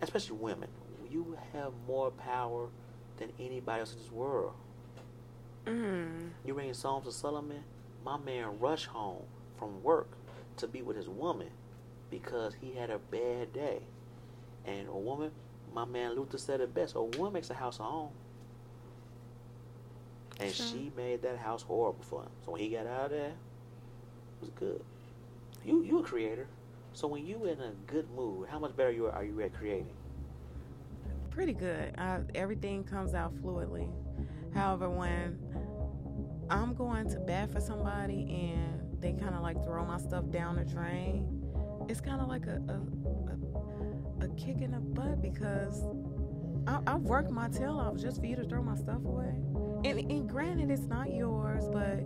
especially 0.00 0.36
women, 0.36 0.68
you 1.10 1.36
have 1.52 1.72
more 1.86 2.10
power 2.10 2.68
than 3.16 3.32
anybody 3.38 3.80
else 3.80 3.92
in 3.92 3.98
this 3.98 4.12
world. 4.12 4.52
Mm. 5.66 6.30
You 6.44 6.54
reading 6.54 6.74
Songs 6.74 7.06
of 7.06 7.12
Solomon? 7.12 7.62
My 8.04 8.18
man 8.18 8.58
rushed 8.60 8.86
home 8.86 9.22
from 9.58 9.82
work 9.82 10.08
to 10.58 10.66
be 10.66 10.82
with 10.82 10.96
his 10.96 11.08
woman 11.08 11.48
because 12.10 12.54
he 12.60 12.72
had 12.72 12.90
a 12.90 12.98
bad 12.98 13.52
day. 13.52 13.80
And 14.64 14.88
a 14.88 14.96
woman, 14.96 15.30
my 15.74 15.84
man 15.84 16.14
Luther 16.14 16.38
said 16.38 16.60
it 16.60 16.74
best, 16.74 16.94
a 16.94 17.02
woman 17.02 17.32
makes 17.32 17.50
a 17.50 17.54
house 17.54 17.78
her 17.78 17.84
own. 17.84 18.10
And 20.38 20.52
sure. 20.52 20.66
she 20.66 20.92
made 20.96 21.22
that 21.22 21.38
house 21.38 21.62
horrible 21.62 22.04
for 22.04 22.22
him. 22.22 22.30
So 22.44 22.52
when 22.52 22.60
he 22.60 22.68
got 22.68 22.86
out 22.86 23.06
of 23.06 23.10
there, 23.10 23.28
it 23.28 24.40
was 24.40 24.50
good. 24.50 24.84
You 25.64 25.82
you 25.82 26.00
a 26.00 26.02
creator. 26.02 26.46
So 26.96 27.06
when 27.06 27.26
you 27.26 27.44
in 27.44 27.60
a 27.60 27.72
good 27.86 28.10
mood, 28.16 28.48
how 28.48 28.58
much 28.58 28.74
better 28.74 28.90
you 28.90 29.04
are, 29.04 29.12
are 29.12 29.22
you 29.22 29.38
at 29.42 29.52
creating? 29.52 29.92
Pretty 31.28 31.52
good. 31.52 31.94
I, 31.98 32.20
everything 32.34 32.84
comes 32.84 33.12
out 33.12 33.34
fluidly. 33.34 33.86
However, 34.54 34.88
when 34.88 35.38
I'm 36.48 36.72
going 36.72 37.10
to 37.10 37.18
bat 37.20 37.52
for 37.52 37.60
somebody 37.60 38.50
and 38.54 38.80
they 38.98 39.12
kind 39.12 39.34
of 39.34 39.42
like 39.42 39.62
throw 39.62 39.84
my 39.84 39.98
stuff 39.98 40.30
down 40.30 40.56
the 40.56 40.64
drain, 40.64 41.44
it's 41.86 42.00
kind 42.00 42.22
of 42.22 42.28
like 42.28 42.46
a, 42.46 42.62
a, 42.70 44.24
a 44.24 44.28
kick 44.28 44.62
in 44.62 44.70
the 44.70 44.80
butt 44.80 45.20
because 45.20 45.82
I, 46.66 46.80
I've 46.86 47.02
worked 47.02 47.30
my 47.30 47.48
tail 47.48 47.78
off 47.78 47.98
just 47.98 48.20
for 48.20 48.26
you 48.26 48.36
to 48.36 48.44
throw 48.44 48.62
my 48.62 48.74
stuff 48.74 49.04
away. 49.04 49.34
And, 49.84 50.10
and 50.10 50.26
granted, 50.26 50.70
it's 50.70 50.86
not 50.86 51.12
yours, 51.12 51.64
but 51.70 52.00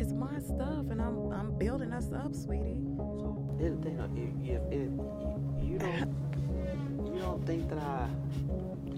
it's 0.00 0.14
my 0.14 0.38
stuff, 0.38 0.88
and 0.90 1.02
I'm 1.02 1.30
I'm 1.30 1.58
building 1.58 1.92
us 1.92 2.10
up, 2.10 2.34
sweetie. 2.34 2.80
So 2.96 3.39
here's 3.60 3.76
the 3.76 3.82
thing: 3.82 4.42
if, 4.46 4.56
if, 4.56 4.72
if 4.72 5.68
you, 5.68 5.78
don't 5.78 7.14
you 7.14 7.20
don't 7.20 7.46
think 7.46 7.68
that 7.68 7.78
I 7.78 8.08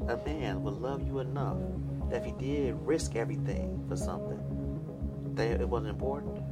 a 0.09 0.17
man 0.25 0.63
would 0.63 0.75
love 0.75 1.07
you 1.07 1.19
enough 1.19 1.59
that 2.09 2.19
if 2.19 2.25
he 2.25 2.33
did 2.33 2.75
risk 2.83 3.17
everything 3.17 3.85
for 3.89 3.97
something, 3.97 4.41
that 5.35 5.61
it 5.61 5.69
wasn't 5.69 5.91
important. 5.91 6.43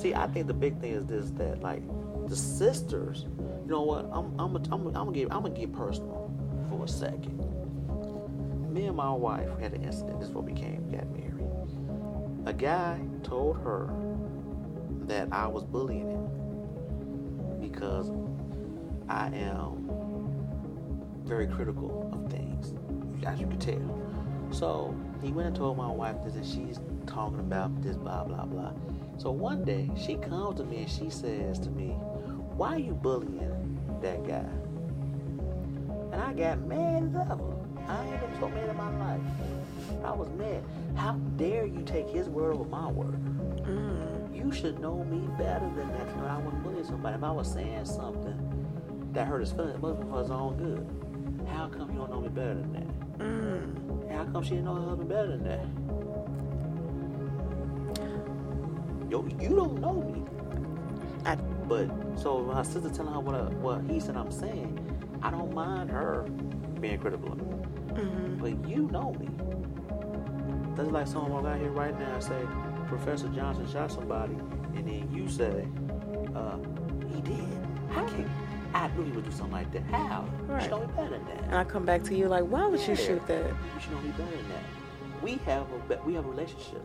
See, 0.00 0.14
I 0.14 0.26
think 0.28 0.46
the 0.46 0.54
big 0.54 0.80
thing 0.80 0.92
is 0.92 1.06
this: 1.06 1.30
that 1.32 1.62
like 1.62 1.82
the 2.28 2.36
sisters, 2.36 3.26
you 3.64 3.70
know 3.70 3.82
what? 3.82 4.06
I'm 4.12 4.38
I'm 4.38 4.56
I'm, 4.56 4.72
I'm 4.72 4.92
gonna 4.92 5.12
get 5.12 5.32
I'm 5.32 5.42
gonna 5.42 5.54
get 5.54 5.72
personal 5.72 6.32
for 6.68 6.84
a 6.84 6.88
second. 6.88 7.38
Me 8.72 8.86
and 8.86 8.96
my 8.96 9.10
wife 9.10 9.48
had 9.58 9.74
an 9.74 9.84
incident. 9.84 10.20
This 10.20 10.28
is 10.28 10.34
what 10.34 10.44
we 10.44 10.52
came 10.52 10.88
got 10.90 11.08
married. 11.10 11.48
A 12.46 12.52
guy 12.52 13.00
told 13.22 13.56
her 13.58 13.92
that 15.06 15.28
I 15.32 15.46
was 15.48 15.64
bullying 15.64 16.08
him 16.08 16.39
because 17.60 18.10
I 19.08 19.28
am 19.28 19.88
very 21.24 21.46
critical 21.46 22.10
of 22.12 22.30
things, 22.30 22.74
as 23.26 23.40
you 23.40 23.46
can 23.46 23.58
tell. 23.58 24.00
So 24.50 24.96
he 25.22 25.30
went 25.30 25.48
and 25.48 25.56
told 25.56 25.76
my 25.76 25.90
wife 25.90 26.16
this, 26.24 26.34
and 26.34 26.46
she's 26.46 26.80
talking 27.06 27.40
about 27.40 27.82
this, 27.82 27.96
blah 27.96 28.24
blah 28.24 28.44
blah. 28.44 28.72
So 29.18 29.30
one 29.30 29.64
day 29.64 29.90
she 29.96 30.16
comes 30.16 30.58
to 30.58 30.64
me 30.64 30.78
and 30.78 30.90
she 30.90 31.10
says 31.10 31.58
to 31.60 31.70
me, 31.70 31.90
"Why 32.56 32.74
are 32.74 32.78
you 32.78 32.94
bullying 32.94 33.78
that 34.02 34.26
guy?" 34.26 34.48
And 36.12 36.20
I 36.20 36.32
got 36.32 36.60
mad 36.66 37.04
as 37.04 37.14
ever. 37.30 37.56
I 37.86 38.04
ain't 38.06 38.20
been 38.20 38.40
so 38.40 38.48
mad 38.48 38.68
in 38.68 38.76
my 38.76 38.90
life. 38.98 39.20
I 40.04 40.12
was 40.12 40.28
mad. 40.30 40.62
How 40.96 41.12
dare 41.36 41.66
you 41.66 41.82
take 41.82 42.08
his 42.08 42.28
word 42.28 42.54
over 42.54 42.64
my 42.64 42.90
word? 42.90 43.20
Mm. 43.64 44.09
You 44.50 44.56
should 44.56 44.80
know 44.80 45.04
me 45.04 45.28
better 45.38 45.64
than 45.76 45.86
that 45.92 46.08
You 46.10 46.22
know 46.22 46.26
I 46.26 46.36
wouldn't 46.38 46.64
bully 46.64 46.82
somebody. 46.82 47.14
If 47.14 47.22
I 47.22 47.30
was 47.30 47.52
saying 47.52 47.84
something 47.84 49.08
that 49.12 49.28
hurt 49.28 49.42
his 49.42 49.52
feelings, 49.52 49.76
it 49.76 49.80
must 49.80 50.00
be 50.00 50.06
for 50.08 50.18
his 50.22 50.30
own 50.32 50.56
good. 50.56 51.46
How 51.48 51.68
come 51.68 51.88
you 51.92 51.98
don't 51.98 52.10
know 52.10 52.20
me 52.20 52.28
better 52.30 52.54
than 52.54 52.72
that? 52.72 53.18
Mm. 53.18 54.10
How 54.10 54.24
come 54.24 54.42
she 54.42 54.50
didn't 54.50 54.64
know 54.64 54.74
her 54.74 54.88
husband 54.88 55.08
better 55.08 55.28
than 55.36 55.44
that? 55.44 55.64
Yo, 59.08 59.24
you 59.38 59.54
don't 59.54 59.80
know 59.80 60.02
me. 60.02 60.24
I, 61.24 61.36
But 61.36 61.88
so 62.16 62.40
my 62.40 62.64
sister 62.64 62.90
telling 62.90 63.14
her 63.14 63.20
what 63.20 63.36
I, 63.36 63.42
what 63.54 63.82
he 63.88 64.00
said 64.00 64.16
I'm 64.16 64.32
saying, 64.32 64.76
I 65.22 65.30
don't 65.30 65.54
mind 65.54 65.90
her 65.92 66.22
being 66.80 66.98
critical 66.98 67.30
of 67.34 67.38
me. 67.38 67.44
mhm. 67.92 68.40
But 68.40 68.68
you 68.68 68.88
know 68.90 69.12
me. 69.12 69.28
That's 70.74 70.90
like 70.90 71.06
someone 71.06 71.30
walk 71.30 71.44
out 71.44 71.60
here 71.60 71.70
right 71.70 71.96
now 71.96 72.14
and 72.14 72.22
say 72.22 72.42
Professor 72.90 73.28
Johnson 73.28 73.70
shot 73.70 73.92
somebody, 73.92 74.34
and 74.74 74.86
then 74.88 75.08
you 75.14 75.28
say, 75.28 75.68
uh, 76.34 76.56
he 77.14 77.20
did. 77.22 77.44
I 77.92 78.04
can't. 78.04 78.28
I 78.74 78.88
knew 78.96 79.04
he 79.04 79.12
would 79.12 79.24
do 79.24 79.30
something 79.30 79.52
like 79.52 79.70
that. 79.72 79.82
How? 79.84 80.24
You 80.48 80.54
Right. 80.54 80.62
should 80.62 80.70
know 80.72 80.80
me 80.80 80.86
better 80.96 81.10
than 81.10 81.24
that. 81.26 81.40
And 81.44 81.54
I 81.54 81.62
come 81.64 81.84
back 81.84 82.02
to 82.04 82.16
you 82.16 82.26
like, 82.28 82.44
why 82.44 82.66
would 82.66 82.80
you 82.80 82.96
shoot 82.96 83.24
that? 83.28 83.46
You 83.46 83.80
should 83.80 83.92
know 83.92 84.00
me 84.00 84.10
better 84.10 84.36
than 84.36 84.48
that. 84.48 85.22
We 85.22 85.36
have 85.46 85.66
a 85.90 86.02
we 86.04 86.14
have 86.14 86.24
a 86.26 86.28
relationship. 86.28 86.82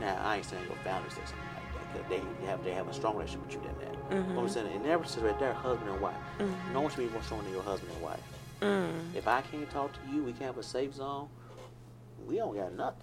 Now 0.00 0.20
I 0.22 0.36
ain't 0.36 0.44
saying 0.44 0.64
your 0.66 0.76
family 0.84 1.08
said 1.10 1.26
something 1.26 1.44
like 1.54 1.72
that 1.72 2.08
because 2.08 2.08
they 2.40 2.46
have 2.46 2.64
they 2.64 2.72
have 2.72 2.88
a 2.88 2.92
strong 2.92 3.16
relationship 3.16 3.46
with 3.46 3.54
you 3.56 3.60
than 3.62 3.78
that. 3.80 4.10
Mhm. 4.26 4.38
I'm 4.38 4.48
saying 4.48 4.70
in 4.74 4.82
that 4.82 4.90
relationship 4.90 5.24
right 5.24 5.38
there, 5.40 5.52
husband 5.54 5.90
and 5.90 6.00
wife. 6.00 6.14
Mhm. 6.38 6.72
No 6.74 6.80
one 6.82 6.90
should 6.90 7.06
be 7.06 7.12
more 7.12 7.22
strong 7.22 7.42
than 7.44 7.52
your 7.52 7.62
husband 7.62 7.92
and 7.94 8.02
wife. 8.02 8.22
Mm. 8.60 9.14
If 9.14 9.26
I 9.28 9.40
can't 9.42 9.68
talk 9.70 9.92
to 9.92 10.00
you, 10.12 10.22
we 10.24 10.32
can't 10.32 10.44
have 10.54 10.58
a 10.58 10.62
safe 10.62 10.94
zone. 10.94 11.28
We 12.28 12.36
don't 12.36 12.54
got 12.54 12.74
nothing. 12.74 13.02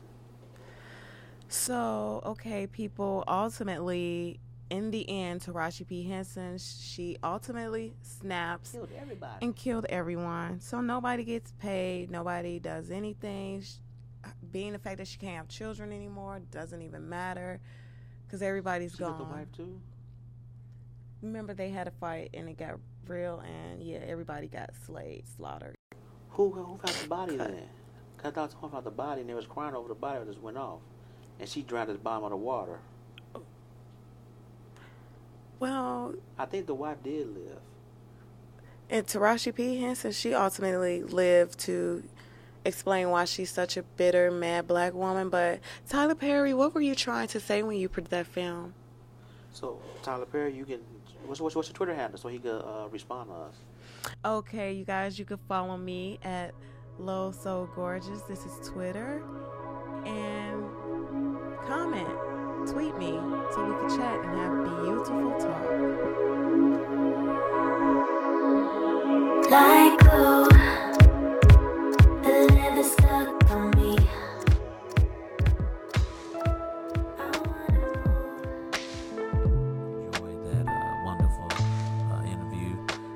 So, 1.47 2.21
okay, 2.25 2.67
people, 2.67 3.23
ultimately, 3.27 4.39
in 4.69 4.91
the 4.91 5.07
end, 5.09 5.41
Taraji 5.41 5.87
P. 5.87 6.03
Henson, 6.03 6.57
she 6.59 7.17
ultimately 7.23 7.93
snaps 8.01 8.71
Killed 8.71 8.89
everybody. 8.99 9.45
and 9.45 9.55
killed 9.55 9.85
everyone. 9.89 10.59
So 10.59 10.79
nobody 10.81 11.23
gets 11.23 11.51
paid, 11.53 12.09
nobody 12.11 12.59
does 12.59 12.91
anything. 12.91 13.61
Sh- 13.61 13.73
Being 14.51 14.73
the 14.73 14.79
fact 14.79 14.97
that 14.99 15.07
she 15.07 15.17
can't 15.17 15.37
have 15.37 15.47
children 15.47 15.91
anymore 15.91 16.39
doesn't 16.51 16.81
even 16.81 17.07
matter 17.09 17.59
because 18.25 18.41
everybody's 18.41 18.91
she 18.91 18.97
killed 18.99 19.19
the 19.19 19.23
gone. 19.23 19.33
wife 19.33 19.51
too. 19.51 19.79
Remember, 21.21 21.53
they 21.53 21.69
had 21.69 21.87
a 21.87 21.91
fight 21.91 22.29
and 22.33 22.47
it 22.49 22.57
got 22.57 22.75
real, 23.07 23.39
and 23.41 23.81
yeah, 23.81 23.97
everybody 24.05 24.47
got 24.47 24.71
slayed, 24.85 25.23
slaughtered. 25.35 25.75
Who 26.31 26.51
who 26.51 26.77
found 26.77 26.95
the 27.03 27.07
body 27.07 27.37
Cut. 27.37 27.51
then? 27.51 27.69
I 28.25 28.31
thought 28.31 28.51
someone 28.51 28.71
found 28.71 28.85
the 28.85 28.91
body 28.91 29.21
and 29.21 29.29
they 29.29 29.33
was 29.33 29.45
crying 29.45 29.75
over 29.75 29.87
the 29.87 29.95
body 29.95 30.19
that 30.19 30.27
just 30.27 30.41
went 30.41 30.57
off, 30.57 30.79
and 31.39 31.47
she 31.47 31.61
drowned 31.61 31.89
at 31.89 31.93
the 31.93 32.01
bottom 32.01 32.23
of 32.25 32.31
the 32.31 32.37
water. 32.37 32.79
Well, 35.59 36.15
I 36.37 36.45
think 36.45 36.65
the 36.65 36.73
wife 36.73 37.01
did 37.03 37.27
live. 37.27 37.59
And 38.89 39.05
Taraji 39.07 39.55
P. 39.55 39.79
Henson, 39.81 40.11
she 40.11 40.33
ultimately 40.33 41.01
lived 41.01 41.59
to 41.61 42.03
explain 42.65 43.09
why 43.09 43.25
she's 43.25 43.51
such 43.51 43.77
a 43.77 43.83
bitter, 43.83 44.29
mad 44.31 44.67
black 44.67 44.93
woman. 44.93 45.29
But 45.29 45.59
Tyler 45.87 46.15
Perry, 46.15 46.53
what 46.53 46.73
were 46.73 46.81
you 46.81 46.93
trying 46.93 47.27
to 47.29 47.39
say 47.39 47.63
when 47.63 47.77
you 47.77 47.87
produced 47.89 48.11
that 48.11 48.27
film? 48.27 48.73
So 49.53 49.79
Tyler 50.03 50.25
Perry, 50.25 50.53
you 50.53 50.65
can 50.65 50.81
what's 51.25 51.39
what's, 51.39 51.55
what's 51.55 51.69
your 51.69 51.75
Twitter 51.75 51.95
handle 51.95 52.19
so 52.19 52.27
he 52.27 52.39
could 52.39 52.61
uh, 52.61 52.87
respond 52.91 53.29
to 53.29 53.35
us. 53.35 53.55
Okay, 54.23 54.73
you 54.73 54.83
guys, 54.83 55.17
you 55.17 55.25
can 55.25 55.39
follow 55.47 55.77
me 55.77 56.19
at 56.23 56.53
Low 56.97 57.31
So 57.31 57.69
Gorgeous. 57.75 58.21
This 58.21 58.45
is 58.45 58.69
Twitter. 58.69 59.21
And 60.05 60.63
comment, 61.67 62.07
tweet 62.67 62.97
me 62.97 63.19
so 63.51 63.65
we 63.65 63.73
can 63.79 63.89
chat 63.97 64.23
and 64.23 64.37
have 64.39 64.63
beautiful 64.63 65.31
talk. 65.39 65.65
Like 69.51 69.99
glue, 69.99 70.47
the 72.23 72.47
never 72.53 72.83
stuck 72.83 73.51
on 73.51 73.71
me. 73.71 73.97
I. 77.19 77.21
Enjoyed 80.05 80.39
that 80.45 80.65
uh, 80.67 80.71
wonderful 81.05 81.49
uh, 82.11 82.23
interview. 82.25 82.71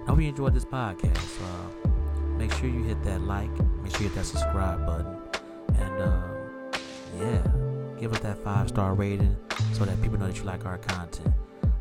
I 0.05 0.09
hope 0.09 0.19
you 0.19 0.27
enjoyed 0.27 0.53
this 0.53 0.65
podcast. 0.65 1.41
Uh, 1.41 1.87
make 2.37 2.51
sure 2.53 2.69
you 2.69 2.83
hit 2.83 3.01
that 3.03 3.21
like. 3.21 3.49
Make 3.89 3.97
sure 3.97 4.03
you 4.03 4.09
hit 4.09 4.17
that 4.19 4.25
subscribe 4.25 4.85
button, 4.85 5.17
and 5.79 6.01
um, 6.03 6.23
yeah, 7.17 7.41
give 7.99 8.13
us 8.13 8.19
that 8.19 8.37
five 8.43 8.69
star 8.69 8.93
rating 8.93 9.35
so 9.73 9.83
that 9.83 9.99
people 10.03 10.19
know 10.19 10.27
that 10.27 10.37
you 10.37 10.43
like 10.43 10.63
our 10.63 10.77
content. 10.77 11.33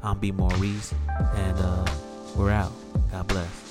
I'm 0.03 0.19
B 0.19 0.33
Maurice, 0.33 0.95
and 1.35 1.59
uh, 1.59 1.87
we're 2.35 2.51
out. 2.51 2.73
God 3.13 3.29
bless. 3.29 3.68